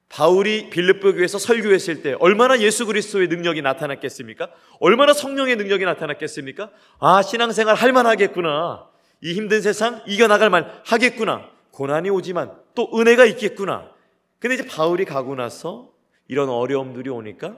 바울이 0.09 0.71
빌립보 0.71 1.15
교에서 1.15 1.39
설교했을 1.39 2.03
때 2.03 2.15
얼마나 2.21 2.59
예수 2.61 2.87
그리스도의 2.87 3.29
능력이 3.29 3.61
나타났겠습니까? 3.63 4.51
얼마나 4.81 5.13
성령의 5.13 5.57
능력이 5.57 5.85
나타났겠습니까? 5.85 6.71
아, 6.99 7.23
신앙생활 7.23 7.75
할 7.75 7.93
만하겠구나. 7.93 8.89
이 9.21 9.35
힘든 9.35 9.61
세상 9.61 10.03
이겨나갈 10.07 10.49
만 10.49 10.71
하겠구나. 10.85 11.51
고난이 11.73 12.11
오지만 12.11 12.57
또 12.75 12.91
은혜가 12.95 13.27
있겠구나. 13.27 13.91
근데 14.39 14.55
이제 14.55 14.67
바울이 14.67 15.05
가고 15.05 15.35
나서 15.35 15.91
이런 16.27 16.49
어려움들이 16.49 17.11
오니까 17.11 17.57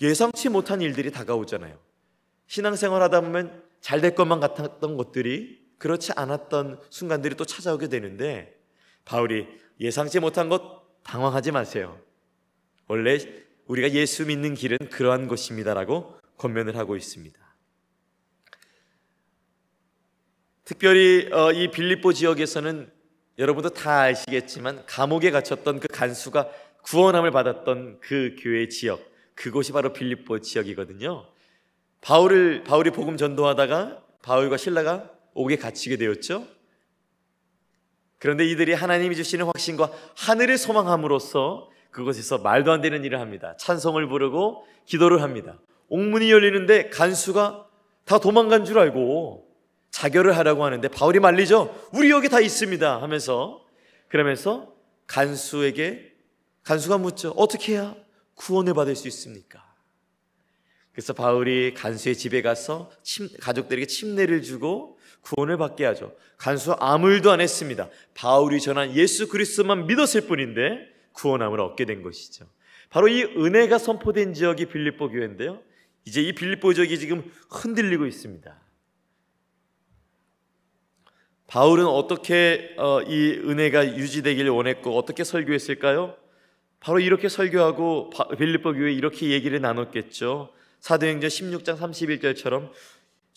예상치 0.00 0.48
못한 0.48 0.80
일들이 0.80 1.10
다가오잖아요. 1.10 1.76
신앙생활 2.46 3.02
하다 3.02 3.20
보면 3.20 3.62
잘 3.80 4.00
될 4.00 4.14
것만 4.14 4.40
같았던 4.40 4.96
것들이 4.96 5.60
그렇지 5.78 6.12
않았던 6.16 6.80
순간들이 6.90 7.36
또 7.36 7.44
찾아오게 7.44 7.88
되는데 7.88 8.58
바울이 9.04 9.46
예상치 9.80 10.18
못한 10.20 10.48
것 10.48 10.77
당황하지 11.08 11.52
마세요. 11.52 11.98
원래 12.86 13.18
우리가 13.66 13.92
예수 13.92 14.26
믿는 14.26 14.54
길은 14.54 14.76
그러한 14.90 15.26
것입니다라고 15.26 16.18
권면을 16.36 16.76
하고 16.76 16.96
있습니다. 16.96 17.38
특별히 20.64 21.32
어, 21.32 21.50
이 21.52 21.70
빌립보 21.70 22.12
지역에서는 22.12 22.92
여러분도 23.38 23.70
다 23.70 24.02
아시겠지만 24.02 24.84
감옥에 24.84 25.30
갇혔던 25.30 25.80
그 25.80 25.88
간수가 25.88 26.50
구원함을 26.82 27.30
받았던 27.30 28.00
그 28.00 28.36
교회 28.38 28.68
지역 28.68 29.00
그곳이 29.34 29.72
바로 29.72 29.94
빌립보 29.94 30.40
지역이거든요. 30.40 31.26
바울을 32.02 32.64
바울이 32.64 32.90
복음 32.90 33.16
전도하다가 33.16 34.04
바울과 34.22 34.58
신라가 34.58 35.10
옥에 35.32 35.56
갇히게 35.56 35.96
되었죠. 35.96 36.57
그런데 38.18 38.44
이들이 38.44 38.72
하나님이 38.72 39.16
주시는 39.16 39.46
확신과 39.46 39.90
하늘을 40.16 40.58
소망함으로써 40.58 41.70
그곳에서 41.90 42.38
말도 42.38 42.72
안 42.72 42.80
되는 42.80 43.04
일을 43.04 43.20
합니다. 43.20 43.56
찬송을 43.58 44.08
부르고 44.08 44.66
기도를 44.86 45.22
합니다. 45.22 45.58
옥문이 45.88 46.30
열리는데 46.30 46.90
간수가 46.90 47.66
다 48.04 48.18
도망간 48.18 48.64
줄 48.64 48.78
알고 48.78 49.46
자결을 49.90 50.36
하라고 50.36 50.64
하는데 50.64 50.86
바울이 50.88 51.20
말리죠. 51.20 51.88
우리 51.92 52.10
여기 52.10 52.28
다 52.28 52.40
있습니다 52.40 53.02
하면서 53.02 53.64
그러면서 54.08 54.72
간수에게 55.06 56.12
간수가 56.62 56.98
묻죠. 56.98 57.30
어떻게 57.36 57.74
해야 57.74 57.94
구원을 58.34 58.74
받을 58.74 58.94
수 58.94 59.08
있습니까? 59.08 59.64
그래서 60.92 61.12
바울이 61.12 61.74
간수의 61.74 62.16
집에 62.16 62.42
가서 62.42 62.90
침, 63.02 63.28
가족들에게 63.40 63.86
침례를 63.86 64.42
주고 64.42 64.97
구원을 65.22 65.56
받게 65.58 65.84
하죠. 65.86 66.14
간수 66.36 66.74
아무 66.78 67.10
일도 67.10 67.30
안 67.30 67.40
했습니다. 67.40 67.88
바울이 68.14 68.60
전한 68.60 68.94
예수 68.94 69.28
그리스도만 69.28 69.86
믿었을 69.86 70.22
뿐인데 70.22 70.88
구원함을 71.12 71.60
얻게 71.60 71.84
된 71.84 72.02
것이죠. 72.02 72.46
바로 72.90 73.08
이 73.08 73.22
은혜가 73.22 73.78
선포된 73.78 74.34
지역이 74.34 74.66
빌립보 74.66 75.10
교회인데요. 75.10 75.60
이제 76.04 76.22
이 76.22 76.32
빌립보 76.32 76.72
지역이 76.74 76.98
지금 76.98 77.30
흔들리고 77.50 78.06
있습니다. 78.06 78.58
바울은 81.48 81.86
어떻게 81.86 82.74
어, 82.76 83.00
이 83.02 83.32
은혜가 83.32 83.96
유지되기를 83.96 84.50
원했고 84.50 84.96
어떻게 84.96 85.24
설교했을까요? 85.24 86.14
바로 86.80 87.00
이렇게 87.00 87.28
설교하고 87.28 88.10
빌립보 88.38 88.74
교회 88.74 88.92
이렇게 88.92 89.30
얘기를 89.30 89.60
나눴겠죠. 89.60 90.52
사도행전 90.80 91.28
16장 91.28 91.78
31절처럼 91.78 92.70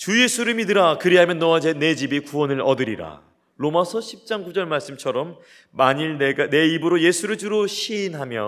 주 0.01 0.19
예수를 0.19 0.55
믿으라 0.55 0.97
그리하면 0.97 1.37
너와 1.37 1.59
내 1.59 1.93
집이 1.93 2.21
구원을 2.21 2.59
얻으리라. 2.59 3.21
로마서 3.57 3.99
10장 3.99 4.47
9절 4.47 4.65
말씀처럼 4.65 5.37
만일 5.69 6.17
내가 6.17 6.49
내 6.49 6.65
입으로 6.69 6.99
예수를 7.01 7.37
주로 7.37 7.67
시인하며 7.67 8.39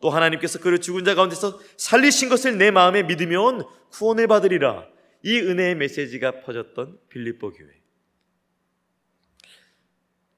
또 0.00 0.10
하나님께서 0.10 0.58
그를 0.58 0.80
죽은 0.80 1.04
자 1.04 1.14
가운데서 1.14 1.60
살리신 1.76 2.28
것을 2.28 2.58
내 2.58 2.72
마음에 2.72 3.04
믿으면 3.04 3.62
구원을 3.92 4.26
받으리라. 4.26 4.88
이 5.22 5.38
은혜의 5.38 5.76
메시지가 5.76 6.40
퍼졌던 6.40 6.98
빌립보 7.08 7.52
교회. 7.52 7.68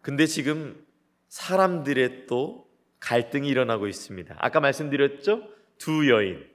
근데 0.02 0.26
지금 0.26 0.84
사람들의 1.28 2.26
또 2.26 2.68
갈등이 3.00 3.48
일어나고 3.48 3.88
있습니다. 3.88 4.36
아까 4.38 4.60
말씀드렸죠? 4.60 5.48
두 5.78 6.10
여인. 6.10 6.46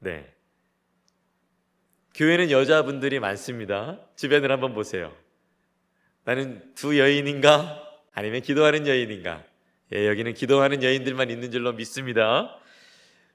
네. 0.00 0.35
교회는 2.16 2.50
여자분들이 2.50 3.20
많습니다. 3.20 4.00
주변을 4.16 4.50
한번 4.50 4.72
보세요. 4.72 5.12
나는 6.24 6.62
두 6.74 6.98
여인인가? 6.98 7.82
아니면 8.14 8.40
기도하는 8.40 8.86
여인인가? 8.86 9.44
예, 9.94 10.08
여기는 10.08 10.32
기도하는 10.32 10.82
여인들만 10.82 11.28
있는 11.28 11.50
줄로 11.50 11.74
믿습니다. 11.74 12.56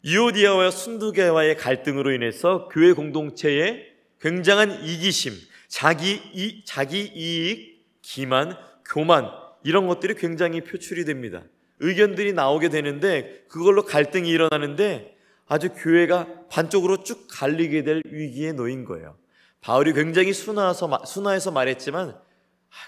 유오디아와 0.04 0.72
순두계와의 0.72 1.58
갈등으로 1.58 2.12
인해서 2.12 2.68
교회 2.70 2.94
공동체에 2.94 3.86
굉장한 4.20 4.84
이기심, 4.84 5.34
자기 5.68 6.20
이 6.34 6.66
자기 6.66 7.04
이익, 7.04 7.86
기만, 8.02 8.58
교만 8.84 9.30
이런 9.64 9.86
것들이 9.86 10.16
굉장히 10.16 10.62
표출이 10.62 11.06
됩니다. 11.06 11.44
의견들이 11.82 12.34
나오게 12.34 12.70
되는데 12.70 13.44
그걸로 13.48 13.86
갈등이 13.86 14.28
일어나는데 14.28 15.11
아주 15.52 15.68
교회가 15.74 16.48
반쪽으로 16.48 17.04
쭉 17.04 17.28
갈리게 17.30 17.84
될 17.84 18.02
위기에 18.06 18.54
놓인 18.54 18.86
거예요. 18.86 19.18
바울이 19.60 19.92
굉장히 19.92 20.32
순화해서, 20.32 21.04
순화해서 21.06 21.52
말했지만 21.52 22.18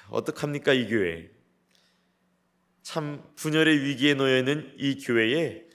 어떡합니까 0.09 0.71
이 0.71 0.87
교회 0.87 1.29
참 2.81 3.21
분열의 3.35 3.83
위기에 3.83 4.13
놓여 4.13 4.37
있는 4.37 4.73
이 4.77 5.03
교회에 5.03 5.65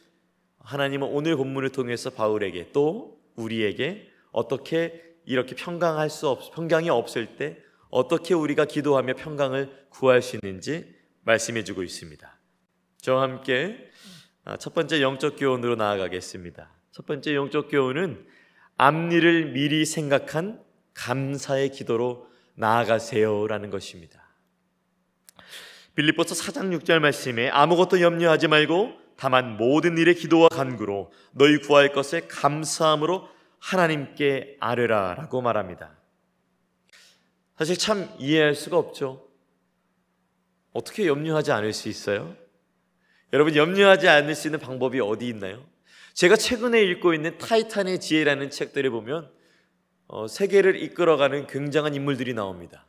하나님은 0.61 1.09
오늘 1.09 1.37
본문을 1.37 1.73
통해서 1.73 2.09
바울에게 2.09 2.71
또 2.73 3.21
우리에게 3.37 4.09
어떻게 4.33 5.03
이렇게 5.27 5.55
평강할 5.55 6.09
수 6.09 6.31
없, 6.31 6.55
평강이 6.55 6.89
없을 6.89 7.37
때 7.37 7.59
어떻게 7.91 8.33
우리가 8.33 8.65
기도하며 8.65 9.13
평강을 9.17 9.89
구할 9.91 10.23
수 10.23 10.37
있는지 10.37 10.95
말씀해 11.25 11.65
주고 11.65 11.83
있습니다. 11.83 12.39
저와 12.97 13.25
함께 13.25 13.91
아, 14.47 14.57
첫 14.57 14.73
번째 14.73 15.03
영적 15.03 15.37
교훈으로 15.39 15.77
나아가겠습니다. 15.77 16.78
첫 16.93 17.07
번째 17.07 17.35
영적 17.35 17.71
교훈은 17.71 18.27
앞일을 18.77 19.53
미리 19.53 19.85
생각한 19.85 20.63
감사의 20.95 21.71
기도로 21.71 22.29
나아가세요라는 22.55 23.71
것입니다. 23.71 24.29
빌립보서 25.95 26.35
4장 26.35 26.77
6절 26.79 27.01
말씀에 27.01 27.51
아무것도 27.51 28.01
염려하지 28.01 28.49
말고 28.49 28.93
다만 29.17 29.57
모든 29.57 29.99
일에 29.99 30.15
기도와 30.15 30.49
간구로 30.49 31.13
너희 31.33 31.59
구할 31.59 31.93
것에 31.93 32.29
감사함으로 32.29 33.29
하나님께 33.59 34.57
아뢰라라고 34.61 35.41
말합니다. 35.43 35.97
사실 37.57 37.77
참 37.77 38.09
이해할 38.19 38.55
수가 38.55 38.79
없죠. 38.79 39.29
어떻게 40.73 41.09
염려하지 41.09 41.51
않을 41.51 41.73
수 41.73 41.89
있어요? 41.89 42.37
여러분 43.33 43.57
염려하지 43.57 44.09
않을 44.09 44.37
수 44.37 44.47
있는 44.47 44.61
방법이 44.61 45.01
어디 45.01 45.27
있나요? 45.27 45.68
제가 46.19 46.35
최근에 46.35 46.83
읽고 46.83 47.15
있는 47.15 47.39
타이탄의 47.39 48.01
지혜라는 48.01 48.51
책들을 48.51 48.91
보면 48.91 49.31
어, 50.09 50.27
세계를 50.27 50.83
이끌어가는 50.83 51.47
굉장한 51.47 51.95
인물들이 51.95 52.35
나옵니다. 52.35 52.85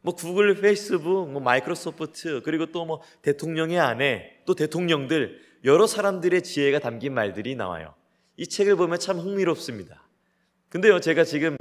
뭐 0.00 0.14
구글, 0.14 0.58
페이스북, 0.62 1.30
뭐 1.30 1.42
마이크로소프트 1.42 2.40
그리고 2.42 2.72
또 2.72 2.86
뭐 2.86 3.02
대통령의 3.20 3.78
아내, 3.80 4.40
또 4.46 4.54
대통령들 4.54 5.38
여러 5.64 5.86
사람들의 5.86 6.42
지혜가 6.42 6.78
담긴 6.78 7.12
말들이 7.12 7.54
나와요. 7.54 7.94
이 8.38 8.46
책을 8.46 8.76
보면 8.76 8.98
참 8.98 9.18
흥미롭습니다. 9.18 10.08
근데요, 10.70 11.00
제가 11.00 11.24
지금 11.24 11.54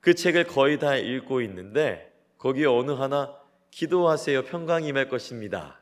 그 0.00 0.14
책을 0.14 0.48
거의 0.48 0.80
다 0.80 0.96
읽고 0.96 1.42
있는데 1.42 2.12
거기에 2.38 2.66
어느 2.66 2.90
하나 2.90 3.36
기도하세요. 3.70 4.46
평강이 4.46 4.88
임할 4.88 5.08
것입니다. 5.08 5.78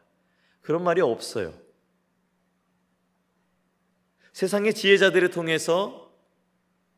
그런 0.60 0.84
말이 0.84 1.00
없어요. 1.00 1.54
세상의 4.38 4.72
지혜자들을 4.74 5.30
통해서 5.30 6.12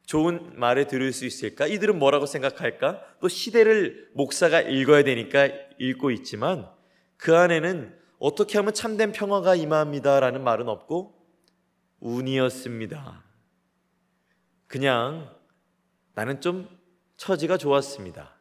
좋은 0.05 0.53
말을 0.57 0.89
들을 0.89 1.11
수 1.11 1.25
있을까? 1.25 1.67
이들은 1.67 1.99
뭐라고 1.99 2.27
생각할까? 2.27 3.03
또 3.19 3.29
시대를 3.29 4.11
목사가 4.13 4.61
읽어야 4.61 5.05
되니까 5.05 5.49
읽고 5.79 6.11
있지만 6.11 6.69
그 7.17 7.35
안에는 7.35 7.97
어떻게 8.19 8.59
하면 8.59 8.75
참된 8.75 9.13
평화가 9.13 9.55
임합니다라는 9.55 10.45
말은 10.45 10.69
없고 10.69 11.15
운이었습니다. 12.01 13.25
그냥 14.67 15.35
나는 16.13 16.43
좀 16.43 16.69
처지가 17.17 17.57
좋았습니다. 17.57 18.37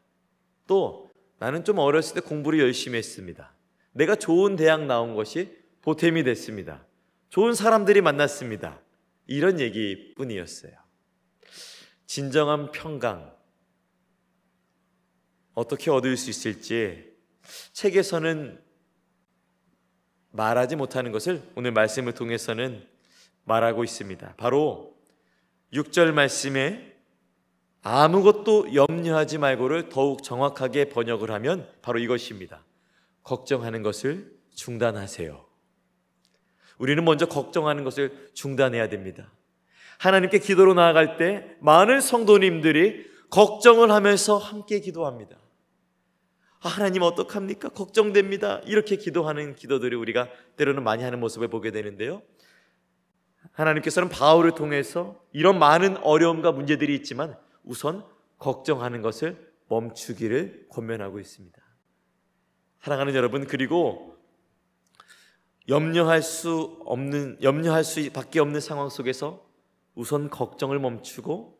또 0.66 1.10
나는 1.38 1.64
좀 1.64 1.78
어렸을 1.78 2.16
때 2.16 2.20
공부를 2.20 2.58
열심히 2.60 2.98
했습니다. 2.98 3.54
내가 3.92 4.14
좋은 4.14 4.56
대학 4.56 4.84
나온 4.84 5.14
것이 5.14 5.56
보탬이 5.80 6.22
됐습니다. 6.22 6.84
좋은 7.30 7.54
사람들이 7.54 8.02
만났습니다. 8.02 8.78
이런 9.30 9.60
얘기뿐이었어요. 9.60 10.72
진정한 12.04 12.72
평강 12.72 13.32
어떻게 15.54 15.92
얻을 15.92 16.16
수 16.16 16.30
있을지 16.30 17.14
책에서는 17.72 18.60
말하지 20.32 20.74
못하는 20.74 21.12
것을 21.12 21.48
오늘 21.54 21.70
말씀을 21.70 22.12
통해서는 22.12 22.84
말하고 23.44 23.84
있습니다. 23.84 24.34
바로 24.36 24.96
6절 25.72 26.10
말씀에 26.10 26.96
아무것도 27.82 28.74
염려하지 28.74 29.38
말고를 29.38 29.90
더욱 29.90 30.24
정확하게 30.24 30.88
번역을 30.88 31.30
하면 31.30 31.72
바로 31.82 32.00
이것입니다. 32.00 32.64
걱정하는 33.22 33.84
것을 33.84 34.36
중단하세요. 34.56 35.49
우리는 36.80 37.04
먼저 37.04 37.26
걱정하는 37.26 37.84
것을 37.84 38.30
중단해야 38.32 38.88
됩니다. 38.88 39.30
하나님께 39.98 40.38
기도로 40.38 40.72
나아갈 40.72 41.18
때 41.18 41.56
많은 41.60 42.00
성도님들이 42.00 43.06
걱정을 43.28 43.90
하면서 43.90 44.38
함께 44.38 44.80
기도합니다. 44.80 45.36
아, 46.62 46.68
하나님 46.68 47.02
어떡합니까? 47.02 47.68
걱정됩니다. 47.68 48.60
이렇게 48.64 48.96
기도하는 48.96 49.54
기도들을 49.56 49.96
우리가 49.96 50.28
때로는 50.56 50.82
많이 50.82 51.02
하는 51.02 51.20
모습을 51.20 51.48
보게 51.48 51.70
되는데요. 51.70 52.22
하나님께서는 53.52 54.08
바울을 54.08 54.52
통해서 54.52 55.22
이런 55.32 55.58
많은 55.58 55.98
어려움과 55.98 56.52
문제들이 56.52 56.94
있지만 56.96 57.36
우선 57.62 58.04
걱정하는 58.38 59.02
것을 59.02 59.52
멈추기를 59.68 60.68
권면하고 60.70 61.20
있습니다. 61.20 61.60
사랑하는 62.80 63.14
여러분, 63.14 63.46
그리고 63.46 64.09
염려할 65.68 66.22
수 66.22 66.80
없는, 66.84 67.38
염려할 67.42 67.84
수밖에 67.84 68.40
없는 68.40 68.60
상황 68.60 68.88
속에서 68.88 69.44
우선 69.94 70.30
걱정을 70.30 70.78
멈추고 70.78 71.58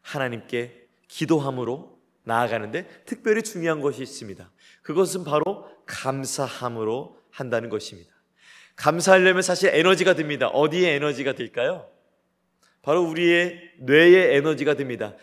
하나님께 0.00 0.86
기도함으로 1.08 1.98
나아가는데 2.24 2.86
특별히 3.04 3.42
중요한 3.42 3.80
것이 3.80 4.02
있습니다. 4.02 4.50
그것은 4.82 5.24
바로 5.24 5.66
감사함으로 5.86 7.18
한다는 7.30 7.68
것입니다. 7.68 8.10
감사하려면 8.76 9.42
사실 9.42 9.70
에너지가 9.74 10.14
듭니다. 10.14 10.48
어디에 10.48 10.94
에너지가 10.94 11.34
들까요? 11.34 11.88
바로 12.80 13.02
우리의 13.02 13.72
뇌의 13.80 14.36
에너지가 14.36 14.74
됩니다. 14.74 15.14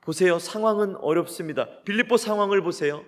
보세요. 0.00 0.38
상황은 0.38 0.96
어렵습니다. 0.96 1.82
빌립보 1.84 2.16
상황을 2.16 2.62
보세요. 2.62 3.04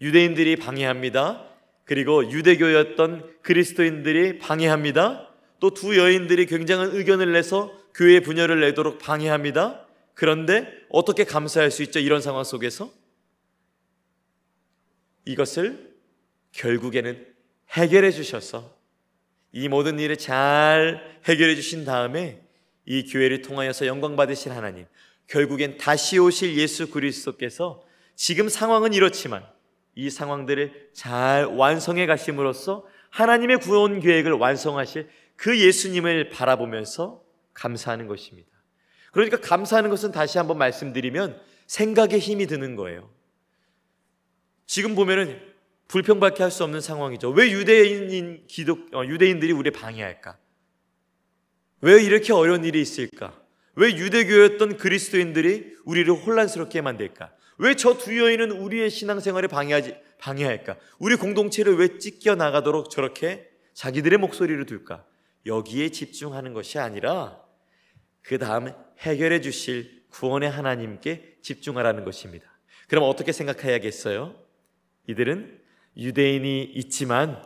유대인들이 0.00 0.56
방해합니다. 0.56 1.53
그리고 1.84 2.30
유대교였던 2.30 3.42
그리스도인들이 3.42 4.38
방해합니다. 4.38 5.30
또 5.60 5.70
두 5.70 5.96
여인들이 5.96 6.44
굉장한 6.44 6.94
의견을 6.94 7.32
내서 7.32 7.74
교회 7.94 8.20
분열을 8.20 8.60
내도록 8.60 8.98
방해합니다. 8.98 9.86
그런데 10.12 10.70
어떻게 10.90 11.24
감사할 11.24 11.70
수 11.70 11.82
있죠? 11.84 12.00
이런 12.00 12.20
상황 12.20 12.44
속에서 12.44 12.92
이것을 15.24 15.94
결국에는 16.52 17.26
해결해 17.70 18.10
주셔서 18.10 18.76
이 19.52 19.68
모든 19.68 19.98
일을 19.98 20.18
잘 20.18 21.18
해결해 21.24 21.54
주신 21.54 21.84
다음에 21.84 22.42
이 22.84 23.10
교회를 23.10 23.40
통하여서 23.40 23.86
영광 23.86 24.16
받으실 24.16 24.52
하나님, 24.52 24.84
결국엔 25.28 25.78
다시 25.78 26.18
오실 26.18 26.56
예수 26.58 26.90
그리스도께서 26.90 27.82
지금 28.14 28.50
상황은 28.50 28.92
이렇지만 28.92 29.46
이 29.94 30.10
상황들을 30.10 30.90
잘 30.92 31.44
완성해 31.46 32.06
가심으로써 32.06 32.86
하나님의 33.10 33.58
구원 33.58 34.00
계획을 34.00 34.32
완성하실 34.32 35.08
그 35.36 35.58
예수님을 35.58 36.30
바라보면서 36.30 37.22
감사하는 37.52 38.06
것입니다. 38.08 38.48
그러니까 39.12 39.38
감사하는 39.40 39.90
것은 39.90 40.10
다시 40.10 40.38
한번 40.38 40.58
말씀드리면 40.58 41.40
생각에 41.66 42.18
힘이 42.18 42.46
드는 42.46 42.74
거예요. 42.76 43.10
지금 44.66 44.94
보면은 44.94 45.40
불평밖에 45.88 46.42
할 46.42 46.50
수 46.50 46.64
없는 46.64 46.80
상황이죠. 46.80 47.30
왜 47.30 47.50
유대인인 47.50 48.44
기독 48.48 48.92
어, 48.94 49.04
유대인들이 49.04 49.52
우리 49.52 49.70
방해할까? 49.70 50.36
왜 51.82 52.02
이렇게 52.02 52.32
어려운 52.32 52.64
일이 52.64 52.80
있을까? 52.80 53.38
왜 53.76 53.90
유대교였던 53.94 54.78
그리스도인들이 54.78 55.76
우리를 55.84 56.12
혼란스럽게 56.12 56.80
만들까? 56.80 57.32
왜 57.58 57.74
저 57.74 57.96
두 57.96 58.18
여인은 58.18 58.50
우리의 58.50 58.90
신앙생활에 58.90 59.48
방해하지 59.48 59.96
방해할까? 60.18 60.76
우리 60.98 61.16
공동체를 61.16 61.76
왜 61.76 61.98
찢겨 61.98 62.34
나가도록 62.34 62.90
저렇게 62.90 63.48
자기들의 63.74 64.18
목소리를 64.18 64.64
둘까? 64.66 65.04
여기에 65.46 65.90
집중하는 65.90 66.52
것이 66.52 66.78
아니라 66.78 67.40
그 68.22 68.38
다음 68.38 68.72
해결해 69.00 69.40
주실 69.40 70.04
구원의 70.10 70.50
하나님께 70.50 71.36
집중하라는 71.42 72.04
것입니다. 72.04 72.46
그럼 72.88 73.04
어떻게 73.04 73.32
생각해야겠어요? 73.32 74.34
이들은 75.08 75.60
유대인이 75.96 76.62
있지만 76.64 77.42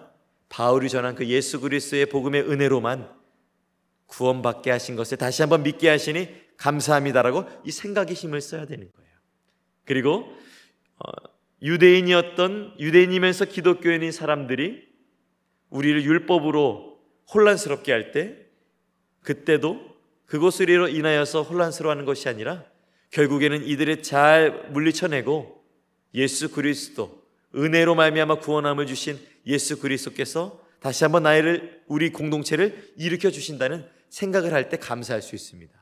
바울이 0.48 0.88
전한 0.88 1.14
그 1.14 1.26
예수 1.26 1.60
그리스도의 1.60 2.06
복음의 2.06 2.42
은혜로만 2.42 3.12
구원받게 4.06 4.70
하신 4.70 4.96
것을 4.96 5.18
다시 5.18 5.42
한번 5.42 5.62
믿게 5.62 5.88
하시니 5.88 6.28
감사합니다라고 6.56 7.44
이 7.64 7.70
생각의 7.70 8.14
힘을 8.14 8.40
써야 8.40 8.64
되는 8.64 8.90
거예요. 8.90 9.07
그리고 9.88 10.30
어, 10.98 11.10
유대인이었던 11.62 12.74
유대인이면서 12.78 13.46
기독교인인 13.46 14.12
사람들이 14.12 14.86
우리를 15.70 16.04
율법으로 16.04 17.00
혼란스럽게 17.34 17.90
할 17.90 18.12
때 18.12 18.36
그때도 19.22 19.80
그것으로 20.26 20.88
인하여서 20.88 21.42
혼란스러워하는 21.42 22.04
것이 22.04 22.28
아니라 22.28 22.64
결국에는 23.10 23.64
이들을 23.64 24.02
잘 24.02 24.68
물리쳐내고 24.72 25.64
예수 26.14 26.50
그리스도 26.52 27.22
은혜로 27.54 27.94
말미암아 27.94 28.40
구원함을 28.40 28.86
주신 28.86 29.18
예수 29.46 29.80
그리스도께서 29.80 30.62
다시 30.80 31.04
한번 31.04 31.22
나이를 31.22 31.82
우리 31.86 32.10
공동체를 32.12 32.92
일으켜 32.96 33.30
주신다는 33.30 33.86
생각을 34.10 34.52
할 34.52 34.68
때 34.68 34.76
감사할 34.76 35.22
수 35.22 35.34
있습니다. 35.34 35.72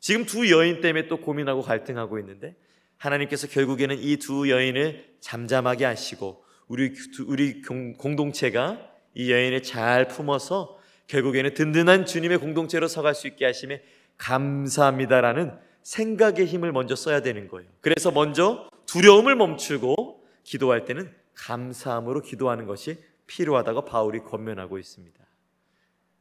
지금 0.00 0.24
두 0.24 0.50
여인 0.50 0.80
때문에 0.80 1.06
또 1.08 1.20
고민하고 1.20 1.60
갈등하고 1.60 2.18
있는데 2.18 2.56
하나님께서 3.02 3.48
결국에는 3.48 3.98
이 3.98 4.16
두 4.16 4.48
여인을 4.48 5.16
잠잠하게 5.20 5.84
하시고 5.84 6.44
우리 6.68 6.94
우리 7.26 7.60
공동체가 7.62 8.78
이 9.14 9.32
여인을 9.32 9.62
잘 9.62 10.06
품어서 10.06 10.78
결국에는 11.08 11.54
든든한 11.54 12.06
주님의 12.06 12.38
공동체로 12.38 12.86
서갈 12.86 13.14
수 13.14 13.26
있게 13.26 13.44
하심에 13.44 13.82
감사합니다라는 14.18 15.58
생각의 15.82 16.46
힘을 16.46 16.70
먼저 16.70 16.94
써야 16.94 17.20
되는 17.20 17.48
거예요. 17.48 17.68
그래서 17.80 18.12
먼저 18.12 18.68
두려움을 18.86 19.34
멈추고 19.34 20.24
기도할 20.44 20.84
때는 20.84 21.12
감사함으로 21.34 22.22
기도하는 22.22 22.66
것이 22.66 22.98
필요하다고 23.26 23.84
바울이 23.84 24.20
권면하고 24.20 24.78
있습니다. 24.78 25.18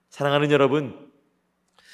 사랑하는 0.09 0.51
여러분, 0.51 1.11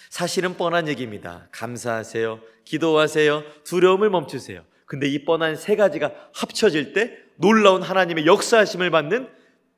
사실은 0.10 0.56
뻔한 0.56 0.88
얘기입니다. 0.88 1.50
감사하세요. 1.52 2.40
기도하세요. 2.64 3.44
두려움을 3.66 4.10
멈추세요. 4.10 4.64
근데 4.88 5.08
이 5.08 5.26
뻔한 5.26 5.56
세 5.56 5.76
가지가 5.76 6.14
합쳐질 6.34 6.94
때 6.94 7.16
놀라운 7.36 7.84
하나님의 7.84 8.26
역사하심을 8.26 8.90
받는 8.90 9.30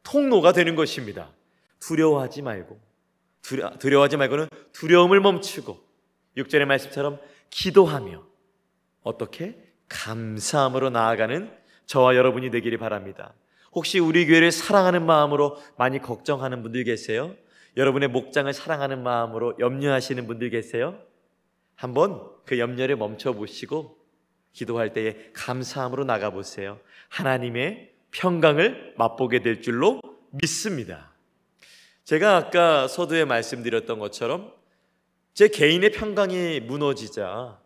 통로가 0.03 0.53
되는 0.53 0.75
것입니다. 0.75 1.31
두려워하지 1.79 2.43
말고 2.43 2.79
두려, 3.41 3.71
두려워하지 3.71 4.17
말고는 4.17 4.47
두려움을 4.71 5.19
멈추고 5.19 5.77
6절의 6.37 6.65
말씀처럼 6.65 7.19
기도하며 7.49 8.23
어떻게 9.01 9.57
감사함으로 9.89 10.91
나아가는 10.91 11.51
저와 11.87 12.15
여러분이 12.15 12.51
되기를 12.51 12.77
바랍니다. 12.77 13.33
혹시 13.71 13.97
우리 13.97 14.27
교회를 14.27 14.51
사랑하는 14.51 15.05
마음으로 15.07 15.57
많이 15.75 15.99
걱정하는 15.99 16.61
분들 16.61 16.83
계세요? 16.83 17.35
여러분의 17.77 18.09
목장을 18.09 18.51
사랑하는 18.53 19.01
마음으로 19.01 19.55
염려하시는 19.59 20.27
분들 20.27 20.51
계세요? 20.51 20.99
한번 21.73 22.29
그 22.45 22.59
염려를 22.59 22.95
멈춰 22.95 23.33
보시고 23.33 23.98
기도할 24.59 24.91
때에 24.91 25.15
감사함으로 25.31 26.03
나가 26.03 26.31
보세요. 26.31 26.81
하나님의 27.07 27.93
평강을 28.11 28.95
맛보게 28.97 29.41
될 29.41 29.61
줄로 29.61 30.01
믿습니다. 30.31 31.13
제가 32.03 32.35
아까 32.35 32.89
서두에 32.89 33.23
말씀드렸던 33.23 33.99
것처럼 33.99 34.53
제 35.33 35.47
개인의 35.47 35.91
평강이 35.91 36.59
무너지자 36.61 37.57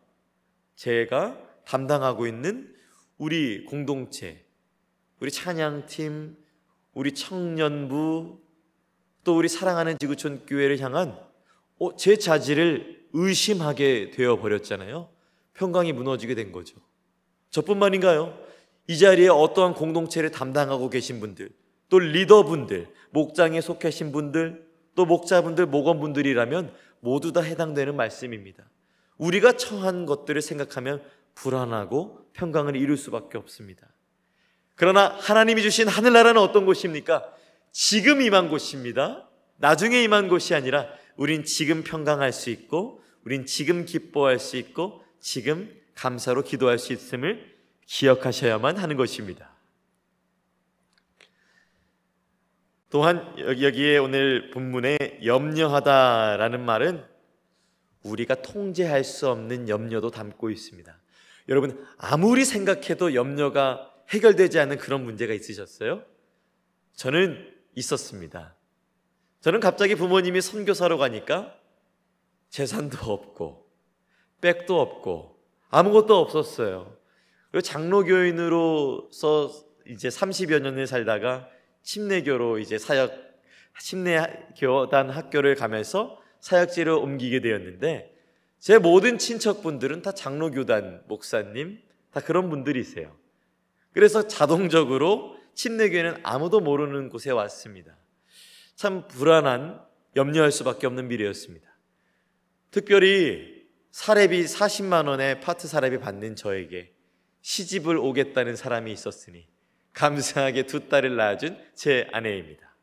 제가 0.75 1.39
담당하고 1.65 2.27
있는 2.27 2.75
우리 3.17 3.65
공동체, 3.65 4.45
우리 5.19 5.31
찬양팀, 5.31 6.37
우리 6.93 7.15
청년부, 7.15 8.39
또 9.23 9.37
우리 9.37 9.47
사랑하는 9.47 9.97
지구촌 9.97 10.45
교회를 10.45 10.79
향한 10.79 11.17
어, 11.79 11.95
제 11.95 12.17
자질을 12.17 13.07
의심하게 13.13 14.11
되어 14.11 14.39
버렸잖아요. 14.39 15.12
평강이 15.53 15.93
무너지게 15.93 16.35
된 16.35 16.51
거죠. 16.51 16.77
저뿐만인가요? 17.49 18.37
이 18.87 18.97
자리에 18.97 19.29
어떠한 19.29 19.75
공동체를 19.75 20.31
담당하고 20.31 20.89
계신 20.89 21.19
분들, 21.19 21.49
또 21.89 21.99
리더분들, 21.99 22.87
목장에 23.11 23.61
속하신 23.61 24.11
분들, 24.11 24.67
또 24.95 25.05
목자분들, 25.05 25.67
목원분들이라면 25.67 26.73
모두 26.99 27.31
다 27.31 27.41
해당되는 27.41 27.95
말씀입니다. 27.95 28.63
우리가 29.17 29.53
처한 29.53 30.05
것들을 30.05 30.41
생각하면 30.41 31.01
불안하고 31.35 32.25
평강을 32.33 32.75
이룰 32.75 32.97
수밖에 32.97 33.37
없습니다. 33.37 33.87
그러나 34.75 35.15
하나님이 35.19 35.61
주신 35.61 35.87
하늘나라는 35.87 36.41
어떤 36.41 36.65
곳입니까? 36.65 37.31
지금 37.71 38.21
임한 38.21 38.49
곳입니다. 38.49 39.29
나중에 39.57 40.01
임한 40.03 40.29
곳이 40.29 40.55
아니라 40.55 40.87
우린 41.15 41.43
지금 41.43 41.83
평강할 41.83 42.33
수 42.33 42.49
있고 42.49 43.01
우린 43.23 43.45
지금 43.45 43.85
기뻐할 43.85 44.39
수 44.39 44.57
있고 44.57 45.02
지금 45.23 45.73
감사로 45.95 46.43
기도할 46.43 46.77
수 46.77 46.91
있음을 46.91 47.49
기억하셔야만 47.85 48.77
하는 48.77 48.97
것입니다. 48.97 49.51
또한 52.89 53.33
여기에 53.39 53.99
오늘 53.99 54.51
본문에 54.51 55.21
염려하다라는 55.23 56.65
말은 56.65 57.05
우리가 58.03 58.41
통제할 58.41 59.05
수 59.05 59.29
없는 59.29 59.69
염려도 59.69 60.11
담고 60.11 60.49
있습니다. 60.49 60.95
여러분 61.47 61.87
아무리 61.97 62.43
생각해도 62.43 63.15
염려가 63.15 63.93
해결되지 64.09 64.59
않는 64.59 64.77
그런 64.77 65.05
문제가 65.05 65.33
있으셨어요? 65.33 66.03
저는 66.95 67.49
있었습니다. 67.75 68.55
저는 69.39 69.61
갑자기 69.61 69.95
부모님이 69.95 70.41
선교사로 70.41 70.97
가니까 70.97 71.57
재산도 72.49 73.11
없고 73.11 73.62
백도 74.43 74.79
없고 74.79 75.39
아무것도 75.69 76.15
없었어요. 76.17 76.97
그리고 77.49 77.61
장로교인으로서 77.61 79.51
이제 79.87 80.09
30여 80.09 80.61
년을 80.61 80.85
살다가 80.85 81.47
침례교로 81.81 82.59
이제 82.59 82.77
사역 82.77 83.13
침례교단 83.79 85.09
학교를 85.09 85.55
가면서 85.55 86.21
사역지를 86.41 86.91
옮기게 86.91 87.39
되었는데 87.39 88.13
제 88.59 88.77
모든 88.77 89.17
친척분들은 89.17 90.01
다 90.01 90.11
장로교단 90.11 91.03
목사님 91.07 91.79
다 92.11 92.19
그런 92.19 92.49
분들이세요. 92.49 93.15
그래서 93.93 94.27
자동적으로 94.27 95.37
침례교회는 95.53 96.19
아무도 96.23 96.59
모르는 96.59 97.09
곳에 97.09 97.31
왔습니다. 97.31 97.95
참 98.75 99.07
불안한 99.07 99.81
염려할 100.15 100.51
수밖에 100.51 100.85
없는 100.87 101.07
미래였습니다. 101.07 101.67
특별히 102.71 103.62
사례비 103.93 104.45
40만 104.45 105.07
원의 105.07 105.39
파트 105.39 105.67
사례비 105.67 105.99
받는 105.99 106.35
저에게 106.35 106.91
시집을 107.43 107.95
오겠다는 107.97 108.55
사람이 108.55 108.91
있었으니 108.91 109.47
감사하게 109.93 110.63
두 110.63 110.89
딸을 110.89 111.15
낳아준 111.15 111.63
제 111.75 112.07
아내입니다. 112.11 112.75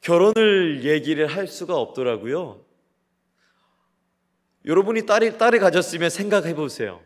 결혼을 0.00 0.84
얘기를 0.84 1.26
할 1.26 1.46
수가 1.46 1.76
없더라고요. 1.76 2.64
여러분이 4.64 5.04
딸이, 5.04 5.36
딸을 5.36 5.58
가졌으면 5.58 6.08
생각해 6.08 6.54
보세요. 6.54 7.02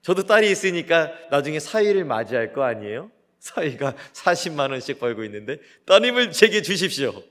저도 0.00 0.22
딸이 0.24 0.50
있으니까 0.50 1.12
나중에 1.30 1.60
사위를 1.60 2.06
맞이할 2.06 2.54
거 2.54 2.62
아니에요? 2.62 3.10
사위가 3.40 3.94
40만 4.14 4.70
원씩 4.70 4.98
벌고 4.98 5.22
있는데 5.24 5.60
따님을 5.84 6.32
제게 6.32 6.62
주십시오. 6.62 7.22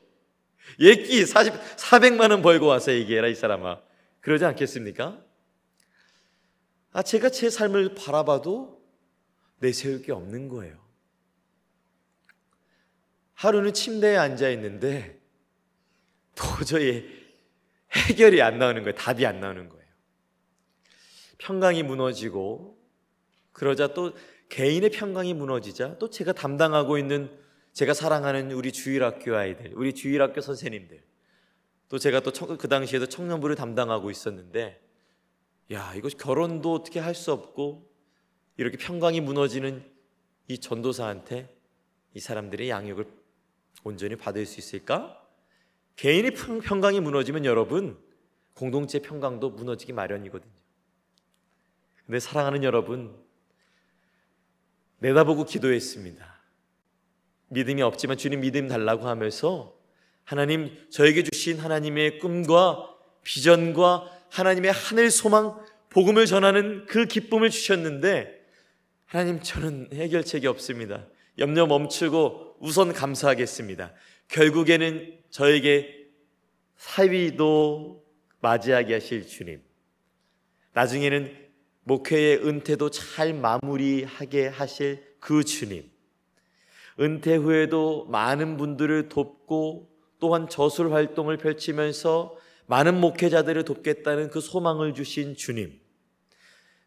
예끼 0.79 1.25
40, 1.25 1.53
400만 1.75 2.29
원 2.29 2.43
벌고 2.43 2.67
와서 2.67 2.93
얘기해라 2.93 3.27
이 3.27 3.33
사람아. 3.33 3.89
그러지 4.21 4.45
않겠습니까? 4.45 5.23
아, 6.93 7.03
제가 7.03 7.29
제 7.29 7.49
삶을 7.49 7.95
바라봐도 7.95 8.81
내세울 9.59 10.01
게 10.01 10.11
없는 10.11 10.49
거예요. 10.49 10.79
하루는 13.33 13.73
침대에 13.73 14.17
앉아 14.17 14.49
있는데 14.51 15.19
도저히 16.35 17.05
해결이 17.91 18.41
안 18.41 18.59
나오는 18.59 18.81
거예요. 18.83 18.95
답이 18.95 19.25
안 19.25 19.39
나오는 19.39 19.67
거예요. 19.67 19.85
평강이 21.39 21.83
무너지고 21.83 22.77
그러자 23.51 23.93
또 23.93 24.13
개인의 24.49 24.91
평강이 24.91 25.33
무너지자 25.33 25.97
또 25.97 26.09
제가 26.09 26.33
담당하고 26.33 26.97
있는 26.97 27.35
제가 27.73 27.93
사랑하는 27.93 28.51
우리 28.51 28.71
주일학교 28.71 29.35
아이들, 29.35 29.71
우리 29.75 29.93
주일학교 29.93 30.41
선생님들, 30.41 31.03
또 31.91 31.99
제가 31.99 32.21
또 32.21 32.31
그 32.31 32.69
당시에도 32.69 33.05
청년부를 33.05 33.57
담당하고 33.57 34.11
있었는데, 34.11 34.81
야 35.73 35.93
이거 35.93 36.07
결혼도 36.07 36.73
어떻게 36.73 37.01
할 37.01 37.13
수 37.13 37.33
없고 37.33 37.85
이렇게 38.55 38.77
평강이 38.77 39.19
무너지는 39.19 39.83
이 40.47 40.57
전도사한테 40.57 41.53
이 42.13 42.19
사람들의 42.21 42.69
양육을 42.69 43.05
온전히 43.83 44.15
받을 44.15 44.45
수 44.45 44.61
있을까? 44.61 45.21
개인의 45.97 46.31
평강이 46.63 47.01
무너지면 47.01 47.43
여러분 47.43 48.01
공동체 48.53 48.99
평강도 48.99 49.49
무너지기 49.49 49.91
마련이거든요. 49.91 50.53
근데 52.05 52.21
사랑하는 52.21 52.63
여러분 52.63 53.13
내다보고 54.99 55.43
기도했습니다. 55.43 56.39
믿음이 57.49 57.81
없지만 57.81 58.17
주님 58.17 58.39
믿음 58.39 58.69
달라고 58.69 59.09
하면서 59.09 59.80
하나님 60.31 60.71
저에게 60.89 61.23
주신 61.23 61.59
하나님의 61.59 62.19
꿈과 62.19 62.87
비전과 63.21 64.09
하나님의 64.29 64.71
하늘 64.71 65.11
소망 65.11 65.59
복음을 65.89 66.25
전하는 66.25 66.85
그 66.85 67.05
기쁨을 67.05 67.49
주셨는데 67.49 68.41
하나님 69.03 69.41
저는 69.41 69.89
해결책이 69.91 70.47
없습니다. 70.47 71.05
염려 71.37 71.65
멈추고 71.65 72.55
우선 72.61 72.93
감사하겠습니다. 72.93 73.91
결국에는 74.29 75.19
저에게 75.31 76.07
사위도 76.77 78.01
맞이하게 78.39 78.93
하실 78.93 79.27
주님. 79.27 79.61
나중에는 80.71 81.35
목회의 81.83 82.37
은퇴도 82.37 82.89
잘 82.89 83.33
마무리하게 83.33 84.47
하실 84.47 85.03
그 85.19 85.43
주님. 85.43 85.91
은퇴 87.01 87.35
후에도 87.35 88.05
많은 88.05 88.55
분들을 88.55 89.09
돕고 89.09 89.91
또한 90.21 90.47
저술 90.47 90.93
활동을 90.93 91.37
펼치면서 91.37 92.37
많은 92.67 93.01
목회자들을 93.01 93.65
돕겠다는 93.65 94.29
그 94.29 94.39
소망을 94.39 94.93
주신 94.93 95.35
주님. 95.35 95.81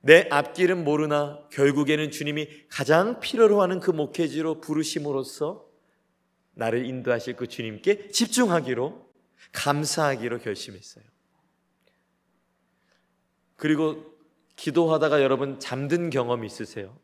내 0.00 0.28
앞길은 0.30 0.84
모르나 0.84 1.40
결국에는 1.50 2.10
주님이 2.10 2.48
가장 2.68 3.20
필요로 3.20 3.60
하는 3.60 3.80
그 3.80 3.90
목회지로 3.90 4.60
부르심으로써 4.60 5.66
나를 6.54 6.86
인도하실 6.86 7.34
그 7.34 7.48
주님께 7.48 8.08
집중하기로 8.08 9.04
감사하기로 9.52 10.38
결심했어요. 10.38 11.04
그리고 13.56 14.14
기도하다가 14.56 15.22
여러분 15.22 15.58
잠든 15.58 16.10
경험 16.10 16.44
있으세요? 16.44 16.96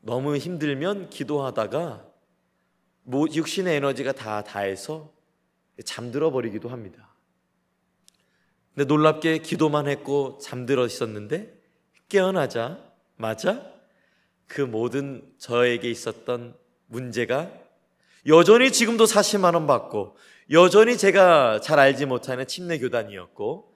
너무 0.00 0.36
힘들면 0.36 1.08
기도하다가 1.08 2.09
육신의 3.06 3.76
에너지가 3.76 4.12
다 4.12 4.42
다해서 4.42 5.12
잠들어 5.84 6.30
버리기도 6.30 6.68
합니다. 6.68 7.14
근데 8.74 8.86
놀랍게 8.86 9.38
기도만 9.38 9.88
했고 9.88 10.38
잠들어 10.40 10.86
있었는데 10.86 11.58
깨어나자마자 12.08 13.72
그 14.46 14.60
모든 14.60 15.32
저에게 15.38 15.90
있었던 15.90 16.56
문제가 16.86 17.50
여전히 18.26 18.70
지금도 18.72 19.04
40만 19.04 19.54
원 19.54 19.66
받고 19.66 20.16
여전히 20.50 20.98
제가 20.98 21.60
잘 21.60 21.78
알지 21.78 22.06
못하는 22.06 22.46
침례 22.46 22.78
교단이었고 22.78 23.74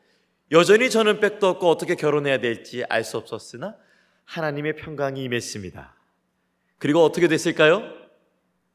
여전히 0.50 0.90
저는 0.90 1.20
백도 1.20 1.48
없고 1.48 1.68
어떻게 1.70 1.94
결혼해야 1.94 2.38
될지 2.38 2.84
알 2.88 3.04
수 3.04 3.16
없었으나 3.16 3.76
하나님의 4.24 4.76
평강이 4.76 5.22
임했습니다. 5.24 5.94
그리고 6.78 7.04
어떻게 7.04 7.28
됐을까요? 7.28 8.03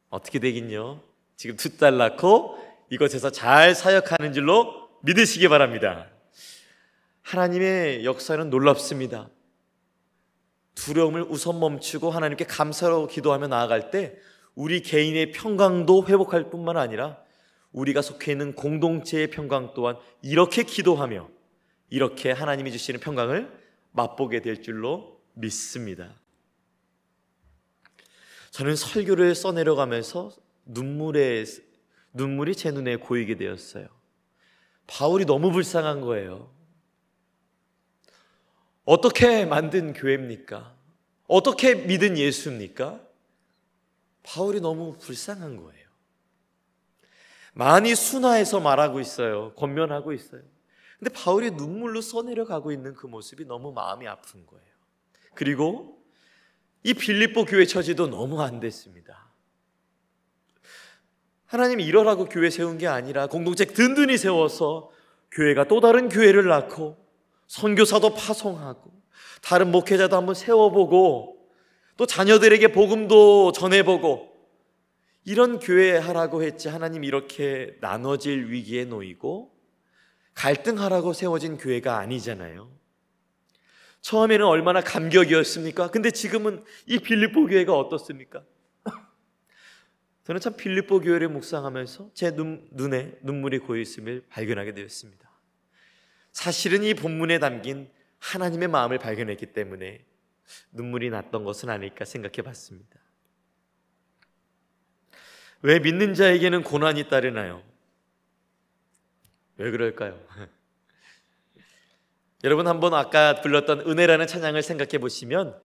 어떻게 0.10 0.40
되긴요? 0.40 1.02
지금 1.36 1.56
두 1.56 1.78
딸 1.78 1.98
낳고 1.98 2.58
이곳에서 2.90 3.30
잘 3.32 3.76
사역하는 3.76 4.34
줄로 4.34 4.90
믿으시기 5.04 5.48
바랍니다. 5.48 6.08
하나님의 7.22 8.06
역사는 8.06 8.50
놀랍습니다. 8.50 9.30
두려움을 10.76 11.24
우선 11.24 11.60
멈추고 11.60 12.10
하나님께 12.10 12.46
감사로 12.46 13.08
기도하며 13.08 13.48
나아갈 13.48 13.92
때 13.92 14.18
우리 14.56 14.82
개인의 14.82 15.32
평강도 15.32 16.06
회복할 16.08 16.50
뿐만 16.50 16.78
아니라 16.78 17.18
우리가 17.72 18.02
속해 18.02 18.32
있는 18.32 18.56
공동체의 18.56 19.30
평강 19.30 19.74
또한 19.76 19.98
이렇게 20.22 20.64
기도하며 20.64 21.30
이렇게 21.90 22.32
하나님이 22.32 22.72
주시는 22.72 23.00
평강을 23.00 23.52
맛보게 23.92 24.42
될 24.42 24.62
줄로 24.62 25.20
믿습니다. 25.34 26.16
저는 28.52 28.76
설교를 28.76 29.36
써내려가면서 29.36 30.32
눈물에 30.66 31.46
눈물이 32.14 32.56
제 32.56 32.72
눈에 32.72 32.96
고이게 32.96 33.36
되었어요. 33.36 33.88
바울이 34.88 35.26
너무 35.26 35.52
불쌍한 35.52 36.02
거예요. 36.02 36.52
어떻게 38.86 39.46
만든 39.46 39.94
교회입니까? 39.94 40.76
어떻게 41.28 41.76
믿은 41.76 42.18
예수입니까? 42.18 43.00
바울이 44.24 44.62
너무 44.62 44.98
불쌍한 44.98 45.58
거예요. 45.58 45.88
많이 47.54 47.94
순화해서 47.94 48.60
말하고 48.60 49.00
있어요. 49.00 49.54
권면하고 49.54 50.12
있어요. 50.14 50.42
근데 50.98 51.14
바울이 51.14 51.52
눈물로 51.52 52.02
써내려 52.02 52.46
가고 52.46 52.72
있는 52.72 52.94
그 52.96 53.06
모습이 53.06 53.46
너무 53.46 53.72
마음이 53.72 54.08
아픈 54.08 54.46
거예요. 54.46 54.66
그리고 55.36 55.99
이 56.84 56.94
빌립보 56.94 57.46
교회 57.46 57.66
처지도 57.66 58.08
너무 58.10 58.42
안 58.42 58.60
됐습니다. 58.60 59.30
하나님이 61.46 61.84
이러라고 61.84 62.26
교회 62.26 62.50
세운 62.50 62.78
게 62.78 62.88
아니라 62.88 63.28
공동체 63.28 63.66
든든히 63.66 64.18
세워서 64.18 64.92
교회가 65.32 65.68
또 65.68 65.80
다른 65.80 66.08
교회를 66.08 66.46
낳고 66.46 66.98
선교사도 67.48 68.14
파송하고 68.14 68.92
다른 69.42 69.72
목회자도 69.72 70.16
한번 70.16 70.36
세워보고 70.36 71.38
또 71.98 72.06
자녀들에게 72.06 72.72
복음도 72.72 73.52
전해보고 73.52 74.30
이런 75.26 75.60
교회 75.60 75.98
하라고 75.98 76.44
했지 76.44 76.70
하나님 76.70 77.04
이렇게 77.04 77.76
나눠질 77.82 78.52
위기에 78.52 78.86
놓이고 78.86 79.52
갈등하라고 80.36 81.14
세워진 81.14 81.58
교회가 81.58 81.98
아니잖아요. 81.98 82.79
처음에는 84.02 84.46
얼마나 84.46 84.82
감격이었습니까? 84.82 85.92
근데 85.92 86.12
지금은 86.12 86.64
이 86.86 87.00
빌립보 87.00 87.48
교회가 87.48 87.78
어떻습니까? 87.78 88.44
저는 90.24 90.40
참 90.40 90.56
빌립보 90.56 91.02
교회를 91.02 91.30
묵상하면서 91.30 92.12
제 92.14 92.32
눈, 92.36 92.68
눈에 92.72 93.18
눈물이 93.22 93.60
고여 93.60 93.82
있음을 93.82 94.24
발견하게 94.30 94.74
되었습니다. 94.74 95.30
사실은 96.32 96.84
이 96.84 96.94
본문에 96.94 97.40
담긴 97.40 97.90
하나님의 98.20 98.68
마음을 98.68 99.00
발견했기 99.00 99.48
때문에 99.48 100.06
눈물이 100.72 101.10
났던 101.10 101.44
것은 101.44 101.70
아닐까 101.70 102.06
생각해 102.06 102.42
봤습니다. 102.44 103.00
왜 105.62 105.80
믿는 105.80 106.14
자에게는 106.14 106.64
고난이 106.64 107.10
따르나요? 107.10 107.62
왜 109.58 109.72
그럴까요? 109.72 110.20
여러분 112.44 112.68
한번 112.68 112.94
아까 112.94 113.42
불렀던 113.42 113.82
은혜라는 113.82 114.28
찬양을 114.28 114.64
생각해 114.64 114.98
보시면 115.00 115.60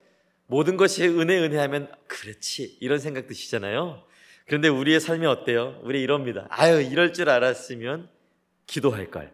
모든 0.47 0.77
것이 0.77 1.07
은혜 1.07 1.39
은혜 1.39 1.59
하면 1.59 1.91
그렇지 2.09 2.79
이런 2.81 2.99
생각 2.99 3.27
드시잖아요. 3.27 4.05
그런데 4.47 4.69
우리의 4.69 5.01
삶이 5.01 5.25
어때요? 5.27 5.81
우리 5.85 6.03
이럽니다. 6.03 6.47
아유 6.51 6.83
이럴 6.83 7.13
줄 7.13 7.31
알았으면 7.31 8.09
기도할 8.67 9.11
걸. 9.11 9.33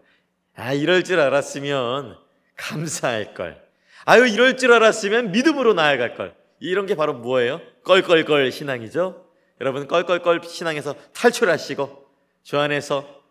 아 0.54 0.72
이럴 0.72 1.02
줄 1.02 1.18
알았으면 1.18 2.16
감사할 2.56 3.34
걸. 3.34 3.60
아유 4.04 4.26
이럴 4.26 4.56
줄 4.56 4.72
알았으면 4.72 5.32
믿음으로 5.32 5.72
나아갈 5.74 6.14
걸. 6.14 6.34
이런 6.60 6.84
게 6.86 6.94
바로 6.94 7.14
뭐예요? 7.14 7.60
껄껄껄 7.84 8.52
신앙이죠. 8.52 9.26
여러분 9.60 9.88
껄껄껄 9.88 10.42
신앙에서 10.44 10.94
탈출하시고 11.14 12.06
주 12.42 12.58
안에서 12.58 13.22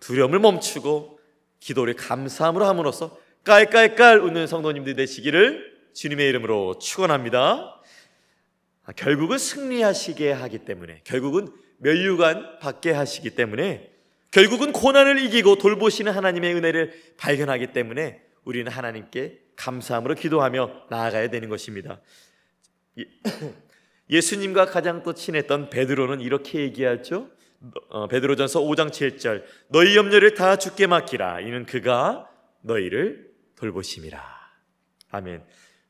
두려움을 0.00 0.38
멈추고 0.38 1.11
기도를 1.62 1.94
감사함으로 1.94 2.66
함으로써 2.66 3.16
깔깔깔 3.44 4.18
웃는 4.18 4.46
성도님들 4.46 4.96
되시기를 4.96 5.72
주님의 5.94 6.28
이름으로 6.28 6.78
축원합니다. 6.78 7.80
아, 8.84 8.92
결국은 8.96 9.38
승리하시게 9.38 10.32
하기 10.32 10.58
때문에 10.58 11.02
결국은 11.04 11.48
멸류관 11.78 12.58
받게 12.58 12.90
하시기 12.90 13.30
때문에 13.30 13.90
결국은 14.32 14.72
고난을 14.72 15.20
이기고 15.20 15.58
돌보시는 15.58 16.12
하나님의 16.12 16.54
은혜를 16.54 17.00
발견하기 17.16 17.72
때문에 17.72 18.22
우리는 18.44 18.70
하나님께 18.70 19.38
감사함으로 19.54 20.16
기도하며 20.16 20.86
나아가야 20.90 21.30
되는 21.30 21.48
것입니다. 21.48 22.00
예수님과 24.10 24.66
가장 24.66 25.02
또 25.04 25.14
친했던 25.14 25.70
베드로는 25.70 26.20
이렇게 26.20 26.60
얘기하죠. 26.60 27.30
어, 27.88 28.08
베드로전서 28.08 28.60
5장 28.60 28.90
7절 28.90 29.44
너희 29.68 29.96
염려를 29.96 30.34
다 30.34 30.56
주께 30.56 30.86
맡기라 30.86 31.40
이는 31.40 31.64
그가 31.66 32.28
너희를 32.62 33.30
돌보심이라. 33.56 34.20
아멘. 35.10 35.44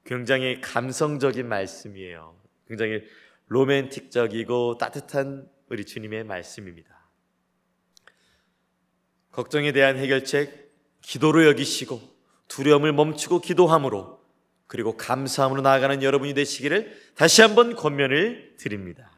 굉장히 0.05 0.61
감성적인 0.61 1.49
말씀이에요. 1.49 2.37
굉장히 2.67 3.03
로맨틱적이고 3.47 4.79
따뜻한 4.79 5.49
우리 5.69 5.85
주님의 5.85 6.25
말씀입니다. 6.25 6.91
걱정에 9.31 9.73
대한 9.73 9.97
해결책 9.97 10.73
기도로 11.01 11.47
여기시고 11.47 12.01
두려움을 12.49 12.93
멈추고 12.93 13.41
기도함으로 13.41 14.21
그리고 14.67 14.97
감사함으로 14.97 15.63
나아가는 15.63 16.03
여러분이 16.03 16.35
되시기를 16.35 16.95
다시 17.15 17.43
한번 17.43 17.75
권면을 17.75 18.57
드립니다. 18.59 19.12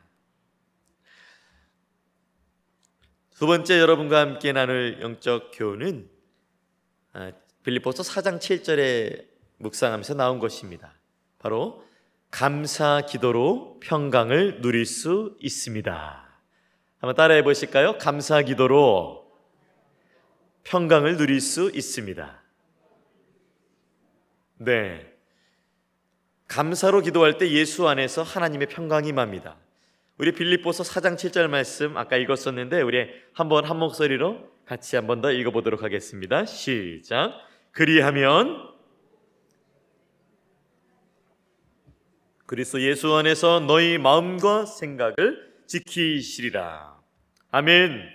두 3.35 3.49
번째 3.49 3.81
여러분과 3.81 4.21
함께 4.21 4.53
나눌 4.53 5.01
영적 5.01 5.51
교훈은 5.55 6.09
아, 7.15 7.33
빌립보서 7.65 8.05
4장 8.05 8.39
7절에 8.39 9.27
묵상하면서 9.59 10.15
나온 10.15 10.39
것입니다. 10.39 10.95
바로 11.41 11.85
감사 12.31 13.01
기도로 13.01 13.81
평강을 13.81 14.61
누릴 14.61 14.87
수 14.87 15.37
있습니다. 15.41 16.41
한번 16.99 17.17
따라해 17.17 17.43
보실까요? 17.43 17.99
감사 17.99 18.41
기도로 18.41 19.29
평강을 20.63 21.17
누릴 21.17 21.41
수 21.41 21.73
있습니다. 21.75 22.41
네. 24.59 25.13
감사로 26.47 27.01
기도할 27.01 27.37
때 27.39 27.51
예수 27.51 27.89
안에서 27.89 28.23
하나님의 28.23 28.69
평강이 28.69 29.09
임합니다. 29.09 29.57
우리 30.17 30.31
빌립보서 30.31 30.85
4장 30.85 31.17
7절 31.17 31.49
말씀 31.49 31.97
아까 31.97 32.17
읽었었는데 32.17 32.83
우리 32.83 33.09
한번 33.33 33.65
한 33.65 33.79
목소리로 33.79 34.49
같이 34.65 34.95
한번 34.95 35.21
더 35.21 35.33
읽어보도록 35.33 35.83
하겠습니다. 35.83 36.47
시작. 36.47 37.33
그리하면 37.73 38.73
그리스도 42.47 42.81
예수 42.81 43.13
안에서 43.15 43.59
너희 43.59 43.99
마음과 43.99 44.67
생각을 44.67 45.53
지키시리라. 45.67 46.97
아멘. 47.51 48.09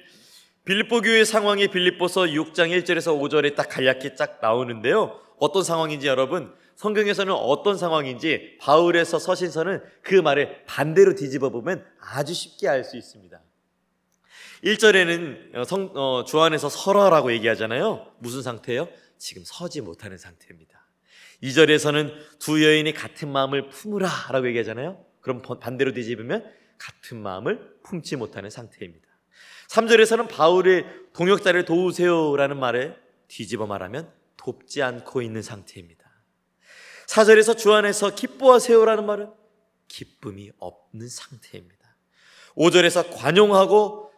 빌립보 0.64 1.02
교회 1.02 1.26
상황이 1.26 1.68
빌립보서 1.68 2.22
6장 2.28 2.70
1절에서 2.70 3.20
5절에 3.20 3.56
딱 3.56 3.68
간략히 3.68 4.16
쫙 4.16 4.40
나오는데요. 4.42 5.20
어떤 5.38 5.64
상황인지 5.64 6.08
여러분 6.08 6.54
성경에서는 6.80 7.34
어떤 7.34 7.78
상황인지 7.78 8.56
바울에서 8.62 9.20
서신서는 9.20 9.84
그 10.02 10.16
말을 10.16 10.64
반대로 10.66 11.14
뒤집어 11.14 11.50
보면 11.50 11.86
아주 12.00 12.34
쉽게 12.34 12.70
알 12.70 12.86
수 12.86 12.96
있습니다. 12.96 13.38
1절에는 14.64 15.66
성, 15.66 15.92
어, 15.94 16.24
주 16.24 16.40
안에서 16.40 16.70
설하라고 16.70 17.34
얘기하잖아요. 17.34 18.14
무슨 18.20 18.42
상태예요? 18.42 18.88
지금 19.18 19.44
서지 19.46 19.82
못하는 19.82 20.18
상태입니다. 20.18 20.88
2절에서는 21.44 22.14
두 22.40 22.64
여인이 22.64 22.94
같은 22.94 23.30
마음을 23.30 23.68
품으라 23.68 24.08
라고 24.32 24.48
얘기하잖아요. 24.48 25.06
그럼 25.20 25.42
반대로 25.42 25.92
뒤집으면 25.92 26.50
같은 26.78 27.22
마음을 27.22 27.78
품지 27.84 28.16
못하는 28.16 28.50
상태입니다. 28.50 29.06
3절에서는 29.68 30.30
바울의 30.30 30.86
동역자를 31.12 31.66
도우세요라는 31.66 32.58
말에 32.58 32.96
뒤집어 33.28 33.68
말하면 33.68 34.10
돕지 34.38 34.82
않고 34.82 35.22
있는 35.22 35.42
상태입니다. 35.42 35.99
4절에서 37.10 37.58
주 37.58 37.74
안에서 37.74 38.14
기뻐하세요라는 38.14 39.06
말은 39.06 39.32
기쁨이 39.88 40.52
없는 40.60 41.10
상태입니다. 41.10 41.96
5절에서 42.56 43.16
관용하고 43.16 44.12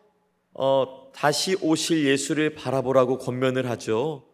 어, 0.53 1.11
다시 1.15 1.55
오실 1.61 2.05
예수를 2.05 2.53
바라보라고 2.53 3.17
권면을 3.17 3.69
하죠. 3.69 4.27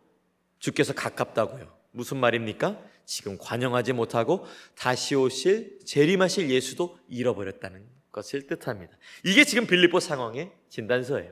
주께서 0.58 0.94
가깝다고요. 0.94 1.72
무슨 1.92 2.18
말입니까? 2.18 2.80
지금 3.06 3.38
관용하지 3.38 3.94
못하고 3.94 4.48
다시 4.76 5.14
오실 5.14 5.80
재림하실 5.86 6.50
예수도 6.50 6.98
잃어버렸다는 7.10 7.86
것을 8.12 8.48
뜻합니다. 8.48 8.98
이게 9.24 9.44
지금 9.44 9.68
빌립보 9.68 10.00
상황의 10.00 10.52
진단서예요. 10.70 11.32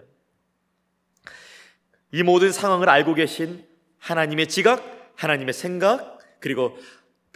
이 2.12 2.22
모든 2.22 2.52
상황을 2.52 2.88
알고 2.88 3.16
계신 3.16 3.68
하나님의 3.98 4.48
지각, 4.48 5.12
하나님의 5.16 5.56
생각, 5.56 6.20
그리고 6.40 6.78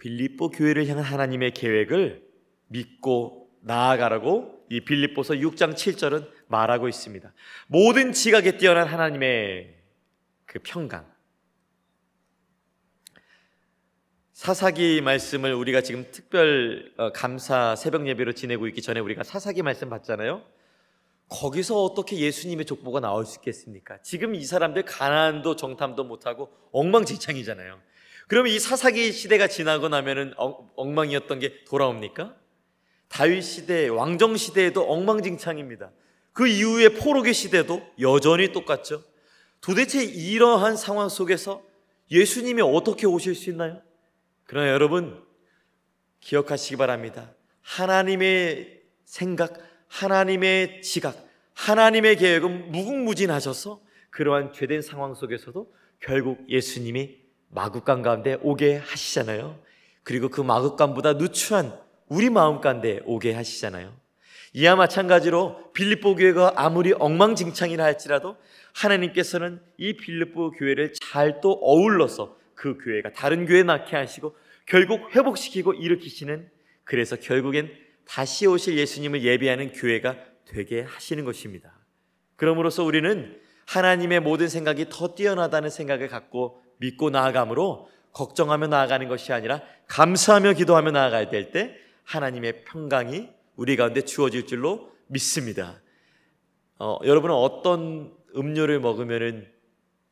빌립보 0.00 0.48
교회를 0.50 0.88
향한 0.88 1.04
하나님의 1.04 1.52
계획을 1.52 2.22
믿고 2.68 3.50
나아가라고 3.60 4.64
이 4.70 4.80
빌립보서 4.80 5.34
6장 5.34 5.74
7절은 5.74 6.30
말하고 6.48 6.88
있습니다. 6.88 7.32
모든 7.66 8.12
지각에 8.12 8.56
뛰어난 8.56 8.86
하나님의 8.86 9.76
그 10.46 10.58
평강. 10.62 11.06
사사기 14.32 15.02
말씀을 15.02 15.52
우리가 15.52 15.82
지금 15.82 16.06
특별 16.10 16.94
어, 16.96 17.12
감사 17.12 17.76
새벽 17.76 18.08
예배로 18.08 18.32
지내고 18.32 18.66
있기 18.68 18.80
전에 18.80 19.00
우리가 19.00 19.22
사사기 19.22 19.62
말씀 19.62 19.90
봤잖아요. 19.90 20.42
거기서 21.28 21.84
어떻게 21.84 22.16
예수님의 22.16 22.64
족보가 22.64 23.00
나올 23.00 23.26
수 23.26 23.38
있겠습니까? 23.40 24.00
지금 24.00 24.34
이 24.34 24.44
사람들 24.44 24.84
가난도 24.84 25.56
정탐도 25.56 26.04
못하고 26.04 26.50
엉망진창이잖아요. 26.72 27.89
그러면 28.30 28.52
이 28.52 28.60
사사기 28.60 29.10
시대가 29.10 29.48
지나고 29.48 29.88
나면은 29.88 30.34
엉망이었던 30.76 31.40
게 31.40 31.64
돌아옵니까? 31.64 32.36
다윗 33.08 33.42
시대, 33.42 33.88
왕정 33.88 34.36
시대에도 34.36 34.88
엉망진창입니다. 34.88 35.90
그 36.32 36.46
이후에 36.46 36.90
포로기 36.90 37.34
시대도 37.34 37.84
여전히 37.98 38.52
똑같죠. 38.52 39.02
도대체 39.60 40.04
이러한 40.04 40.76
상황 40.76 41.08
속에서 41.08 41.64
예수님이 42.12 42.62
어떻게 42.62 43.04
오실 43.04 43.34
수 43.34 43.50
있나요? 43.50 43.82
그러나 44.44 44.68
여러분 44.68 45.24
기억하시기 46.20 46.76
바랍니다. 46.76 47.34
하나님의 47.62 48.80
생각, 49.06 49.54
하나님의 49.88 50.82
지각, 50.82 51.28
하나님의 51.54 52.14
계획은 52.14 52.70
무궁무진하셔서 52.70 53.80
그러한 54.10 54.52
죄된 54.52 54.82
상황 54.82 55.16
속에서도 55.16 55.74
결국 55.98 56.48
예수님이 56.48 57.19
마국간 57.50 58.02
가운데 58.02 58.38
오게 58.42 58.76
하시잖아요. 58.76 59.58
그리고 60.02 60.28
그 60.28 60.40
마국간보다 60.40 61.14
누추한 61.14 61.78
우리 62.08 62.30
마음 62.30 62.60
가운데 62.60 63.00
오게 63.04 63.32
하시잖아요. 63.32 63.92
이와 64.52 64.74
마찬가지로 64.74 65.72
빌립보 65.72 66.16
교회가 66.16 66.54
아무리 66.56 66.92
엉망진창이라 66.92 67.84
할지라도 67.84 68.36
하나님께서는 68.74 69.60
이 69.76 69.96
빌립보 69.96 70.52
교회를 70.52 70.92
잘 70.92 71.40
또 71.40 71.52
어울러서 71.52 72.36
그 72.54 72.76
교회가 72.78 73.12
다른 73.12 73.46
교회 73.46 73.62
낳게 73.62 73.96
하시고 73.96 74.34
결국 74.66 75.14
회복시키고 75.14 75.74
일으키시는 75.74 76.48
그래서 76.84 77.16
결국엔 77.16 77.70
다시 78.04 78.46
오실 78.46 78.76
예수님을 78.76 79.22
예비하는 79.22 79.72
교회가 79.72 80.16
되게 80.44 80.82
하시는 80.82 81.24
것입니다. 81.24 81.72
그러므로서 82.36 82.82
우리는 82.84 83.38
하나님의 83.66 84.20
모든 84.20 84.48
생각이 84.48 84.86
더 84.90 85.14
뛰어나다는 85.14 85.70
생각을 85.70 86.08
갖고 86.08 86.59
믿고 86.80 87.10
나아감으로 87.10 87.88
걱정하며 88.12 88.66
나아가는 88.66 89.06
것이 89.08 89.32
아니라 89.32 89.62
감사하며 89.86 90.54
기도하며 90.54 90.90
나아갈 90.90 91.30
때 91.30 91.76
하나님의 92.04 92.64
평강이 92.64 93.28
우리 93.56 93.76
가운데 93.76 94.02
주어질 94.02 94.46
줄로 94.46 94.90
믿습니다. 95.06 95.80
어, 96.78 96.98
여러분은 97.04 97.34
어떤 97.34 98.12
음료를 98.34 98.80
먹으면 98.80 99.46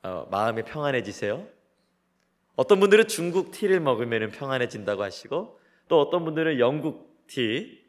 어, 0.02 0.28
마음이 0.31 0.62
평안해지세요? 0.62 1.46
어떤 2.57 2.81
분들은 2.81 3.09
중국 3.09 3.50
티를 3.52 3.81
먹으면 3.81 4.31
평안해진다고 4.31 5.02
하시고 5.02 5.59
또 5.88 6.00
어떤 6.00 6.24
분들은 6.24 6.59
영국 6.59 7.26
티, 7.26 7.83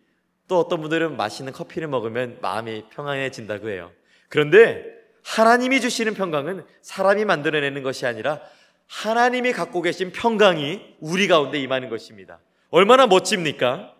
또 0.48 0.60
어떤 0.60 0.82
분들은 0.82 1.18
맛있는 1.18 1.54
커피를 1.54 1.88
먹으면 1.88 2.38
마음이 2.42 2.86
평안해진다고 2.90 3.70
해요. 3.70 3.92
그런데 4.30 4.86
하나님이 5.24 5.82
주시는 5.82 6.14
평강은 6.14 6.66
사람이 6.82 7.26
만들어내는 7.26 7.84
것이 7.84 8.06
아니라 8.06 8.42
하나님이 8.90 9.54
갖고 9.54 9.82
계신 9.82 10.12
평강이 10.12 10.96
우리 11.00 11.28
가운데 11.28 11.60
임하는 11.60 11.90
것입니다. 11.90 12.40
얼마나 12.72 13.06
멋집니까? 13.06 13.96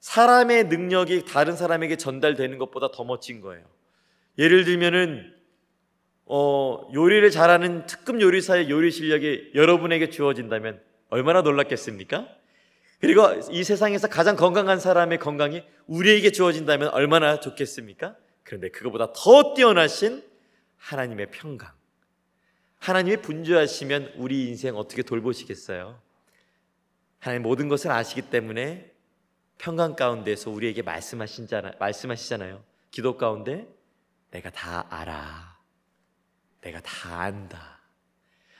사람의 0.00 0.64
능력이 0.64 1.26
다른 1.26 1.56
사람에게 1.56 1.96
전달되는 1.96 2.58
것보다 2.58 2.90
더 2.92 3.04
멋진 3.04 3.40
거예요. 3.40 3.64
예를 4.38 4.64
들면은 4.64 5.32
어, 6.26 6.88
요리를 6.92 7.30
잘하는 7.30 7.86
특급 7.86 8.20
요리사의 8.20 8.68
요리 8.68 8.90
실력이 8.90 9.52
여러분에게 9.54 10.10
주어진다면 10.10 10.80
얼마나 11.08 11.42
놀랐겠습니까? 11.42 12.26
그리고 13.00 13.22
이 13.50 13.62
세상에서 13.62 14.08
가장 14.08 14.34
건강한 14.34 14.80
사람의 14.80 15.18
건강이 15.18 15.62
우리에게 15.86 16.32
주어진다면 16.32 16.88
얼마나 16.88 17.38
좋겠습니까? 17.38 18.16
그런데 18.42 18.70
그것보다 18.70 19.12
더 19.14 19.54
뛰어나신 19.54 20.22
하나님의 20.78 21.30
평강. 21.30 21.70
하나님이 22.82 23.18
분주하시면 23.18 24.14
우리 24.16 24.48
인생 24.48 24.74
어떻게 24.76 25.02
돌보시겠어요? 25.04 26.00
하나님 27.20 27.42
모든 27.42 27.68
것을 27.68 27.92
아시기 27.92 28.22
때문에 28.22 28.90
평강 29.56 29.94
가운데서 29.94 30.50
우리에게 30.50 30.82
말씀하신잖아, 30.82 31.74
말씀하시잖아요. 31.78 32.60
기도 32.90 33.16
가운데 33.16 33.68
내가 34.32 34.50
다 34.50 34.84
알아. 34.90 35.56
내가 36.62 36.80
다 36.80 37.20
안다. 37.20 37.78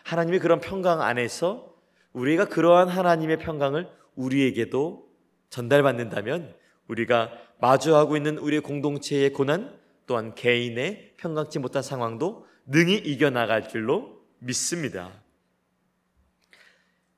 하나님이 0.04 0.38
그런 0.38 0.60
평강 0.60 1.02
안에서 1.02 1.74
우리가 2.12 2.44
그러한 2.44 2.88
하나님의 2.88 3.38
평강을 3.38 3.90
우리에게도 4.14 5.04
전달받는다면 5.50 6.54
우리가 6.86 7.32
마주하고 7.60 8.16
있는 8.16 8.38
우리의 8.38 8.60
공동체의 8.60 9.32
고난 9.32 9.76
또한 10.06 10.36
개인의 10.36 11.14
평강치 11.16 11.58
못한 11.58 11.82
상황도 11.82 12.51
능히 12.72 12.96
이겨나갈 12.96 13.68
줄로 13.68 14.26
믿습니다. 14.38 15.22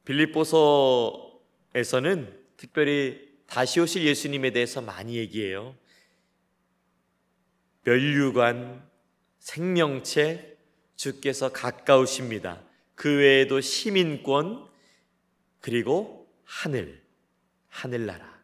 빌립보서에서는 0.05 1.33
특별히 2.57 3.33
다시 3.47 3.79
오실 3.79 4.05
예수님에 4.05 4.51
대해서 4.51 4.81
많이 4.81 5.15
얘기해요. 5.15 5.77
멸류관, 7.85 8.85
생명체, 9.39 10.59
주께서 10.97 11.53
가까우십니다. 11.53 12.61
그 12.97 13.19
외에도 13.19 13.61
시민권, 13.61 14.67
그리고 15.61 16.29
하늘, 16.43 17.01
하늘나라. 17.69 18.35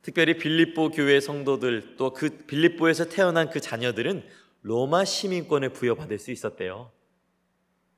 특별히 0.00 0.38
빌립보 0.38 0.90
교회 0.90 1.20
성도들 1.20 1.96
또 1.96 2.14
그 2.14 2.44
빌립보에서 2.46 3.10
태어난 3.10 3.50
그 3.50 3.60
자녀들은 3.60 4.26
로마 4.64 5.04
시민권을 5.04 5.74
부여받을 5.74 6.18
수 6.18 6.30
있었대요. 6.30 6.90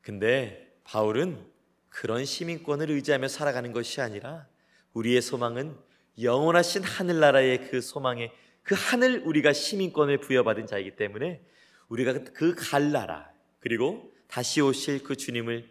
근데 0.02 0.76
바울은 0.82 1.46
그런 1.88 2.24
시민권을 2.24 2.90
의지하며 2.90 3.28
살아가는 3.28 3.72
것이 3.72 4.00
아니라 4.00 4.48
우리의 4.92 5.22
소망은 5.22 5.76
영원하신 6.20 6.82
하늘나라의 6.82 7.70
그 7.70 7.80
소망에 7.80 8.32
그 8.64 8.74
하늘 8.76 9.22
우리가 9.24 9.52
시민권을 9.52 10.18
부여받은 10.18 10.66
자이기 10.66 10.96
때문에 10.96 11.40
우리가 11.88 12.24
그 12.32 12.56
갈 12.56 12.90
나라 12.90 13.30
그리고 13.60 14.12
다시 14.26 14.60
오실 14.60 15.04
그 15.04 15.14
주님을 15.14 15.70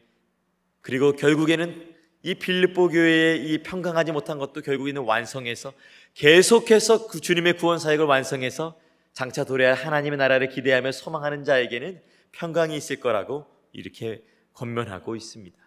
그리고 0.79 1.11
결국에는 1.11 1.93
이 2.23 2.35
빌립보 2.35 2.87
교회의 2.87 3.45
이 3.45 3.63
평강하지 3.63 4.13
못한 4.13 4.37
것도 4.37 4.61
결국에는 4.61 5.01
완성해서 5.01 5.73
계속해서 6.13 7.07
그 7.07 7.19
주님의 7.19 7.57
구원 7.57 7.79
사역을 7.79 8.05
완성해서 8.05 8.79
장차 9.15 9.45
도래할 9.45 9.75
하나님의 9.75 10.17
나라를 10.17 10.49
기대하며 10.49 10.91
소망하는 10.91 11.45
자에게는 11.45 12.01
평강이 12.33 12.75
있을 12.75 12.99
거라고 12.99 13.47
이렇게 13.71 14.21
권면하고 14.53 15.15
있습니다. 15.15 15.57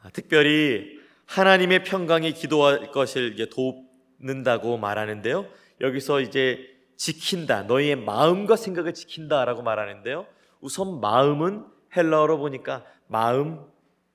아, 0.00 0.10
특별히 0.10 0.98
하나님의 1.26 1.84
평강이 1.84 2.32
기도할 2.32 2.90
것을 2.90 3.36
돕는다고 3.50 4.78
말하는데요. 4.78 5.48
여기서 5.80 6.20
이제 6.20 6.58
지킨다, 6.96 7.62
너희의 7.62 7.94
마음과 7.94 8.56
생각을 8.56 8.94
지킨다라고 8.94 9.62
말하는데요. 9.62 10.26
우선 10.60 11.00
마음은 11.00 11.64
헬라어로 11.96 12.38
보니까 12.38 12.84
마음, 13.06 13.64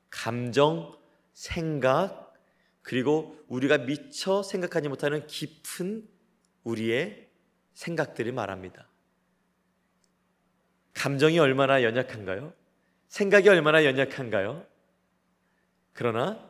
감정, 0.10 0.94
생각, 1.32 2.34
그리고 2.82 3.38
우리가 3.48 3.78
미처 3.78 4.44
생각하지 4.44 4.90
못하는 4.90 5.26
깊은 5.26 6.17
우리의 6.68 7.28
생각들을 7.74 8.32
말합니다. 8.34 8.88
감정이 10.94 11.40
얼마나 11.40 11.84
연약한가요? 11.84 12.54
생각이 13.08 13.48
얼마나 13.48 13.86
연약한가요? 13.86 14.66
그러나 15.94 16.46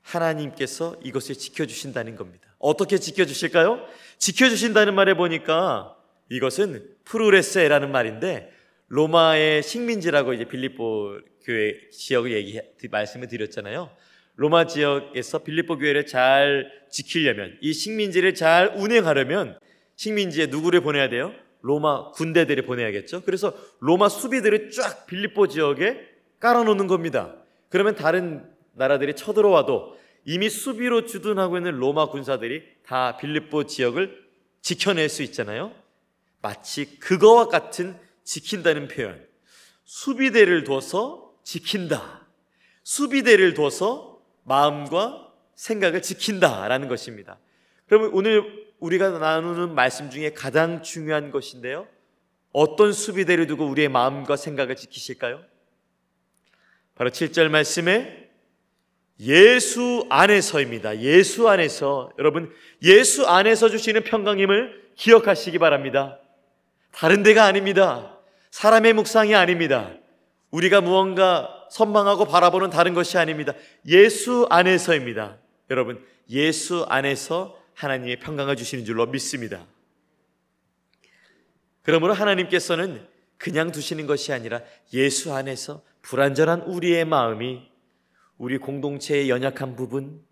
하나님께서 0.00 0.96
이것을 1.04 1.36
지켜주신다는 1.36 2.16
겁니다. 2.16 2.54
어떻게 2.58 2.98
지켜주실까요? 2.98 3.86
지켜주신다는 4.18 4.94
말에 4.94 5.14
보니까 5.14 5.96
이것은 6.28 6.96
프루레세라는 7.04 7.92
말인데 7.92 8.52
로마의 8.88 9.62
식민지라고 9.62 10.32
이제 10.32 10.44
빌립보 10.44 11.20
교회 11.44 11.88
지역을 11.90 12.32
얘기 12.32 12.60
말씀을 12.90 13.28
드렸잖아요. 13.28 13.94
로마 14.36 14.66
지역에서 14.66 15.40
빌립보 15.40 15.78
교회를 15.78 16.06
잘 16.06 16.70
지키려면 16.90 17.56
이 17.60 17.72
식민지를 17.72 18.34
잘 18.34 18.72
운행하려면 18.76 19.58
식민지에 19.96 20.46
누구를 20.46 20.80
보내야 20.80 21.08
돼요? 21.08 21.32
로마 21.60 22.10
군대들을 22.12 22.64
보내야겠죠. 22.64 23.22
그래서 23.22 23.54
로마 23.80 24.08
수비들을 24.08 24.70
쫙 24.70 25.06
빌립보 25.06 25.48
지역에 25.48 26.00
깔아놓는 26.40 26.86
겁니다. 26.88 27.36
그러면 27.68 27.94
다른 27.94 28.44
나라들이 28.74 29.14
쳐들어와도 29.14 29.96
이미 30.24 30.48
수비로 30.48 31.06
주둔하고 31.06 31.56
있는 31.56 31.78
로마 31.78 32.08
군사들이 32.08 32.62
다 32.84 33.16
빌립보 33.16 33.64
지역을 33.64 34.22
지켜낼 34.60 35.08
수 35.08 35.22
있잖아요. 35.22 35.72
마치 36.40 36.98
그거와 36.98 37.48
같은 37.48 37.96
지킨다는 38.24 38.88
표현. 38.88 39.24
수비대를 39.84 40.64
둬서 40.64 41.32
지킨다. 41.44 42.26
수비대를 42.82 43.54
둬서 43.54 44.11
마음과 44.44 45.32
생각을 45.54 46.02
지킨다라는 46.02 46.88
것입니다. 46.88 47.38
그러면 47.86 48.10
오늘 48.12 48.72
우리가 48.78 49.10
나누는 49.10 49.74
말씀 49.74 50.10
중에 50.10 50.32
가장 50.32 50.82
중요한 50.82 51.30
것인데요. 51.30 51.86
어떤 52.52 52.92
수비대를 52.92 53.46
두고 53.46 53.66
우리의 53.66 53.88
마음과 53.88 54.36
생각을 54.36 54.76
지키실까요? 54.76 55.40
바로 56.94 57.10
7절 57.10 57.48
말씀에 57.48 58.30
예수 59.20 60.06
안에서입니다. 60.10 60.98
예수 60.98 61.48
안에서 61.48 62.12
여러분 62.18 62.52
예수 62.82 63.26
안에서 63.26 63.68
주시는 63.68 64.04
평강임을 64.04 64.90
기억하시기 64.96 65.58
바랍니다. 65.58 66.18
다른 66.90 67.22
데가 67.22 67.44
아닙니다. 67.44 68.18
사람의 68.50 68.92
묵상이 68.94 69.34
아닙니다. 69.34 69.94
우리가 70.50 70.80
무언가 70.80 71.61
선망하고 71.72 72.26
바라보는 72.26 72.68
다른 72.68 72.92
것이 72.92 73.16
아닙니다. 73.16 73.54
예수 73.86 74.46
안에서입니다. 74.50 75.38
여러분, 75.70 76.04
예수 76.28 76.84
안에서 76.86 77.58
하나님의 77.74 78.20
평강을 78.20 78.56
주시는 78.56 78.84
줄로 78.84 79.06
믿습니다. 79.06 79.64
그러므로 81.80 82.12
하나님께서는 82.12 83.06
그냥 83.38 83.72
두시는 83.72 84.06
것이 84.06 84.34
아니라 84.34 84.60
예수 84.92 85.32
안에서 85.32 85.82
불완전한 86.02 86.62
우리의 86.62 87.06
마음이 87.06 87.66
우리 88.36 88.58
공동체의 88.58 89.30
연약한 89.30 89.74
부분, 89.74 90.22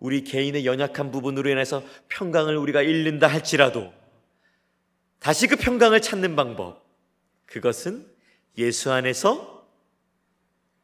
우리 0.00 0.24
개인의 0.24 0.66
연약한 0.66 1.12
부분으로 1.12 1.48
인해서 1.48 1.82
평강을 2.08 2.56
우리가 2.56 2.82
잃는다 2.82 3.28
할지라도 3.28 3.92
다시 5.20 5.46
그 5.46 5.54
평강을 5.56 6.00
찾는 6.00 6.34
방법, 6.34 6.84
그것은 7.46 8.04
예수 8.58 8.90
안에서 8.90 9.57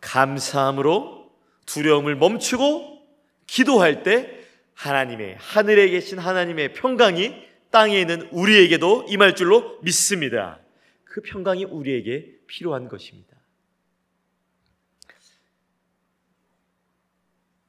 감사함으로 0.04 1.32
두려움을 1.66 2.14
멈추고 2.14 3.02
기도할 3.46 4.02
때 4.02 4.44
하나님의 4.74 5.36
하늘에 5.38 5.88
계신 5.88 6.18
하나님의 6.18 6.74
평강이 6.74 7.34
땅에 7.70 8.00
있는 8.00 8.28
우리에게도 8.30 9.06
임할 9.08 9.34
줄로 9.34 9.80
믿습니다. 9.82 10.60
그 11.04 11.22
평강이 11.22 11.64
우리에게 11.64 12.38
필요한 12.46 12.88
것입니다. 12.88 13.34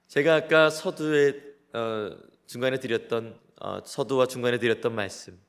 제가 0.07 0.36
아까 0.36 0.69
서두에 0.69 1.33
어, 1.73 2.17
중간에 2.47 2.79
드렸던 2.79 3.39
어, 3.61 3.79
서두와 3.83 4.27
중간에 4.27 4.59
드렸던 4.59 4.93
말씀, 4.93 5.39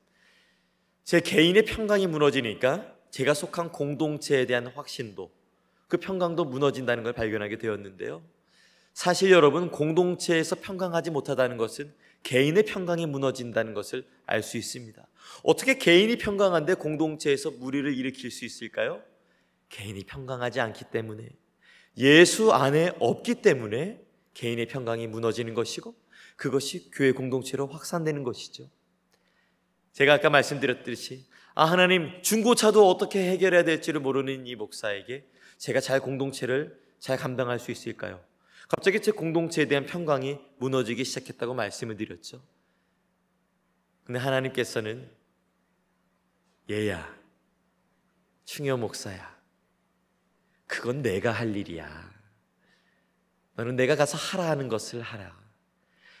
제 1.03 1.19
개인의 1.21 1.65
평강이 1.65 2.07
무너지니까 2.07 2.93
제가 3.11 3.33
속한 3.33 3.71
공동체에 3.71 4.45
대한 4.45 4.67
확신도 4.67 5.36
그 5.87 5.97
평강도 5.97 6.45
무너진다는 6.45 7.03
걸 7.03 7.13
발견하게 7.13 7.57
되었는데요. 7.57 8.23
사실 8.93 9.31
여러분 9.31 9.69
공동체에서 9.69 10.55
평강하지 10.55 11.11
못하다는 11.11 11.57
것은 11.57 11.93
개인의 12.23 12.63
평강이 12.63 13.05
무너진다는 13.05 13.73
것을 13.73 14.05
알 14.25 14.41
수 14.43 14.57
있습니다. 14.57 15.05
어떻게 15.43 15.77
개인이 15.77 16.17
평강한데 16.17 16.73
공동체에서 16.75 17.51
무리를 17.51 17.93
일으킬 17.93 18.31
수 18.31 18.43
있을까요? 18.43 19.01
개인이 19.69 20.03
평강하지 20.03 20.59
않기 20.59 20.85
때문에 20.85 21.29
예수 21.97 22.51
안에 22.51 22.91
없기 22.99 23.35
때문에 23.35 24.01
개인의 24.33 24.67
평강이 24.67 25.07
무너지는 25.07 25.53
것이고 25.53 25.95
그것이 26.35 26.91
교회 26.91 27.11
공동체로 27.11 27.67
확산되는 27.67 28.23
것이죠. 28.23 28.69
제가 29.93 30.13
아까 30.13 30.29
말씀드렸듯이 30.29 31.25
아 31.55 31.65
하나님 31.65 32.21
중고차도 32.21 32.87
어떻게 32.87 33.31
해결해야 33.31 33.63
될지를 33.63 33.99
모르는 33.99 34.45
이 34.45 34.55
목사에게 34.55 35.27
제가 35.57 35.79
잘 35.79 35.99
공동체를 35.99 36.79
잘 36.99 37.17
감당할 37.17 37.59
수 37.59 37.71
있을까요? 37.71 38.23
갑자기 38.67 39.01
제 39.01 39.11
공동체에 39.11 39.65
대한 39.65 39.85
평강이 39.85 40.37
무너지기 40.57 41.03
시작했다고 41.03 41.53
말씀을 41.53 41.95
드렸죠. 41.97 42.43
근데 44.03 44.19
하나님께서는 44.19 45.09
얘야, 46.69 47.17
충여 48.45 48.77
목사야, 48.77 49.37
그건 50.65 51.01
내가 51.01 51.31
할 51.31 51.55
일이야. 51.55 52.11
너는 53.55 53.75
내가 53.75 53.95
가서 53.95 54.17
하라 54.17 54.49
하는 54.49 54.67
것을 54.67 55.01
하라. 55.01 55.37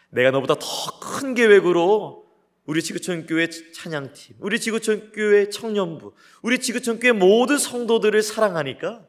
내가 0.09 0.31
너보다 0.31 0.55
더 0.55 0.97
큰 1.17 1.33
계획으로 1.33 2.27
우리 2.65 2.83
지구촌 2.83 3.25
교회 3.25 3.49
찬양팀, 3.49 4.35
우리 4.39 4.59
지구촌 4.59 5.11
교회 5.13 5.49
청년부, 5.49 6.13
우리 6.43 6.59
지구촌 6.59 6.99
교회 6.99 7.11
모든 7.11 7.57
성도들을 7.57 8.21
사랑하니까 8.21 9.07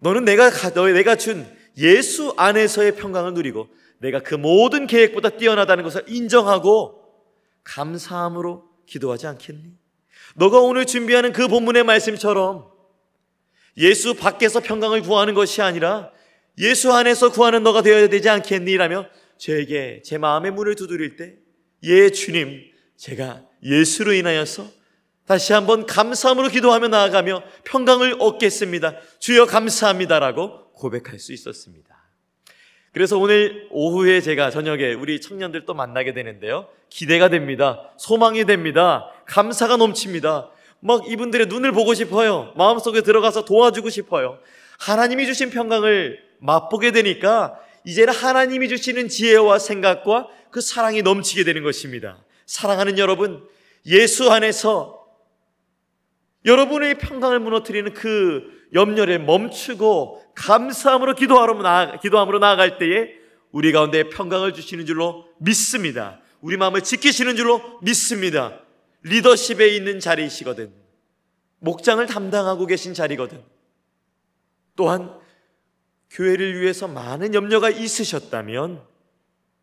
너는 0.00 0.24
내가 0.24 0.50
가- 0.50 0.72
너 0.72 0.86
내가 0.88 1.16
준 1.16 1.46
예수 1.78 2.34
안에서의 2.36 2.96
평강을 2.96 3.34
누리고 3.34 3.68
내가 3.98 4.20
그 4.20 4.34
모든 4.34 4.86
계획보다 4.86 5.30
뛰어나다는 5.30 5.84
것을 5.84 6.04
인정하고 6.08 7.00
감사함으로 7.64 8.64
기도하지 8.86 9.26
않겠니? 9.26 9.62
너가 10.36 10.58
오늘 10.60 10.86
준비하는 10.86 11.32
그 11.32 11.48
본문의 11.48 11.84
말씀처럼 11.84 12.70
예수 13.76 14.14
밖에서 14.14 14.60
평강을 14.60 15.02
구하는 15.02 15.34
것이 15.34 15.62
아니라 15.62 16.10
예수 16.58 16.92
안에서 16.92 17.30
구하는 17.30 17.62
너가 17.62 17.82
되어야 17.82 18.08
되지 18.08 18.28
않겠니? 18.28 18.76
라며 18.76 19.06
저에게 19.38 20.02
제 20.04 20.18
마음의 20.18 20.50
문을 20.52 20.74
두드릴 20.74 21.16
때, 21.16 21.36
예, 21.84 22.10
주님, 22.10 22.60
제가 22.96 23.42
예수로 23.62 24.12
인하여서 24.12 24.66
다시 25.30 25.52
한번 25.52 25.86
감사함으로 25.86 26.48
기도하며 26.48 26.88
나아가며 26.88 27.44
평강을 27.62 28.16
얻겠습니다. 28.18 28.96
주여 29.20 29.46
감사합니다라고 29.46 30.72
고백할 30.72 31.20
수 31.20 31.32
있었습니다. 31.32 31.88
그래서 32.92 33.16
오늘 33.16 33.68
오후에 33.70 34.22
제가 34.22 34.50
저녁에 34.50 34.92
우리 34.92 35.20
청년들 35.20 35.66
또 35.66 35.74
만나게 35.74 36.14
되는데요. 36.14 36.66
기대가 36.88 37.28
됩니다. 37.28 37.92
소망이 37.96 38.44
됩니다. 38.44 39.08
감사가 39.26 39.76
넘칩니다. 39.76 40.50
막 40.80 41.08
이분들의 41.08 41.46
눈을 41.46 41.70
보고 41.70 41.94
싶어요. 41.94 42.52
마음속에 42.56 43.02
들어가서 43.02 43.44
도와주고 43.44 43.88
싶어요. 43.88 44.40
하나님이 44.80 45.26
주신 45.26 45.50
평강을 45.50 46.18
맛보게 46.40 46.90
되니까 46.90 47.56
이제는 47.84 48.12
하나님이 48.12 48.68
주시는 48.68 49.06
지혜와 49.06 49.60
생각과 49.60 50.26
그 50.50 50.60
사랑이 50.60 51.02
넘치게 51.02 51.44
되는 51.44 51.62
것입니다. 51.62 52.18
사랑하는 52.46 52.98
여러분, 52.98 53.46
예수 53.86 54.28
안에서 54.32 54.99
여러분의 56.44 56.98
평강을 56.98 57.40
무너뜨리는 57.40 57.92
그 57.92 58.60
염려를 58.72 59.18
멈추고 59.18 60.32
감사함으로 60.34 61.14
기도하러 61.14 61.54
나아, 61.54 61.98
기도함으로 61.98 62.38
나아갈 62.38 62.78
때에 62.78 63.14
우리 63.52 63.72
가운데 63.72 64.08
평강을 64.08 64.54
주시는 64.54 64.86
줄로 64.86 65.28
믿습니다. 65.38 66.20
우리 66.40 66.56
마음을 66.56 66.82
지키시는 66.82 67.36
줄로 67.36 67.78
믿습니다. 67.82 68.60
리더십에 69.02 69.68
있는 69.68 70.00
자리이시거든. 70.00 70.72
목장을 71.58 72.04
담당하고 72.06 72.66
계신 72.66 72.94
자리거든. 72.94 73.42
또한 74.76 75.18
교회를 76.10 76.60
위해서 76.60 76.88
많은 76.88 77.34
염려가 77.34 77.70
있으셨다면 77.70 78.82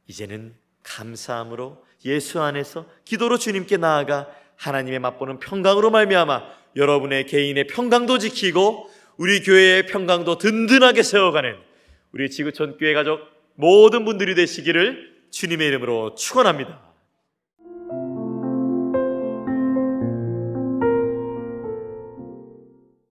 이제는 0.07 0.55
감사함으로 0.84 1.84
예수 2.05 2.39
안에서 2.41 2.86
기도로 3.03 3.38
주님께 3.38 3.78
나아가 3.78 4.30
하나님의 4.55 4.99
맛보는 4.99 5.39
평강으로 5.39 5.89
말미암아 5.89 6.43
여러분의 6.78 7.25
개인의 7.25 7.67
평강도 7.67 8.19
지키고 8.19 8.89
우리 9.17 9.41
교회의 9.41 9.88
평강도 9.88 10.38
든든하게 10.38 11.03
세워가는 11.03 11.55
우리 12.13 12.30
지구촌 12.30 12.78
교회 12.78 12.93
가족 12.93 13.19
모든 13.55 14.05
분들이 14.05 14.36
되시기를 14.36 15.17
주님의 15.32 15.67
이름으로 15.67 16.15
축원합니다. 16.15 16.86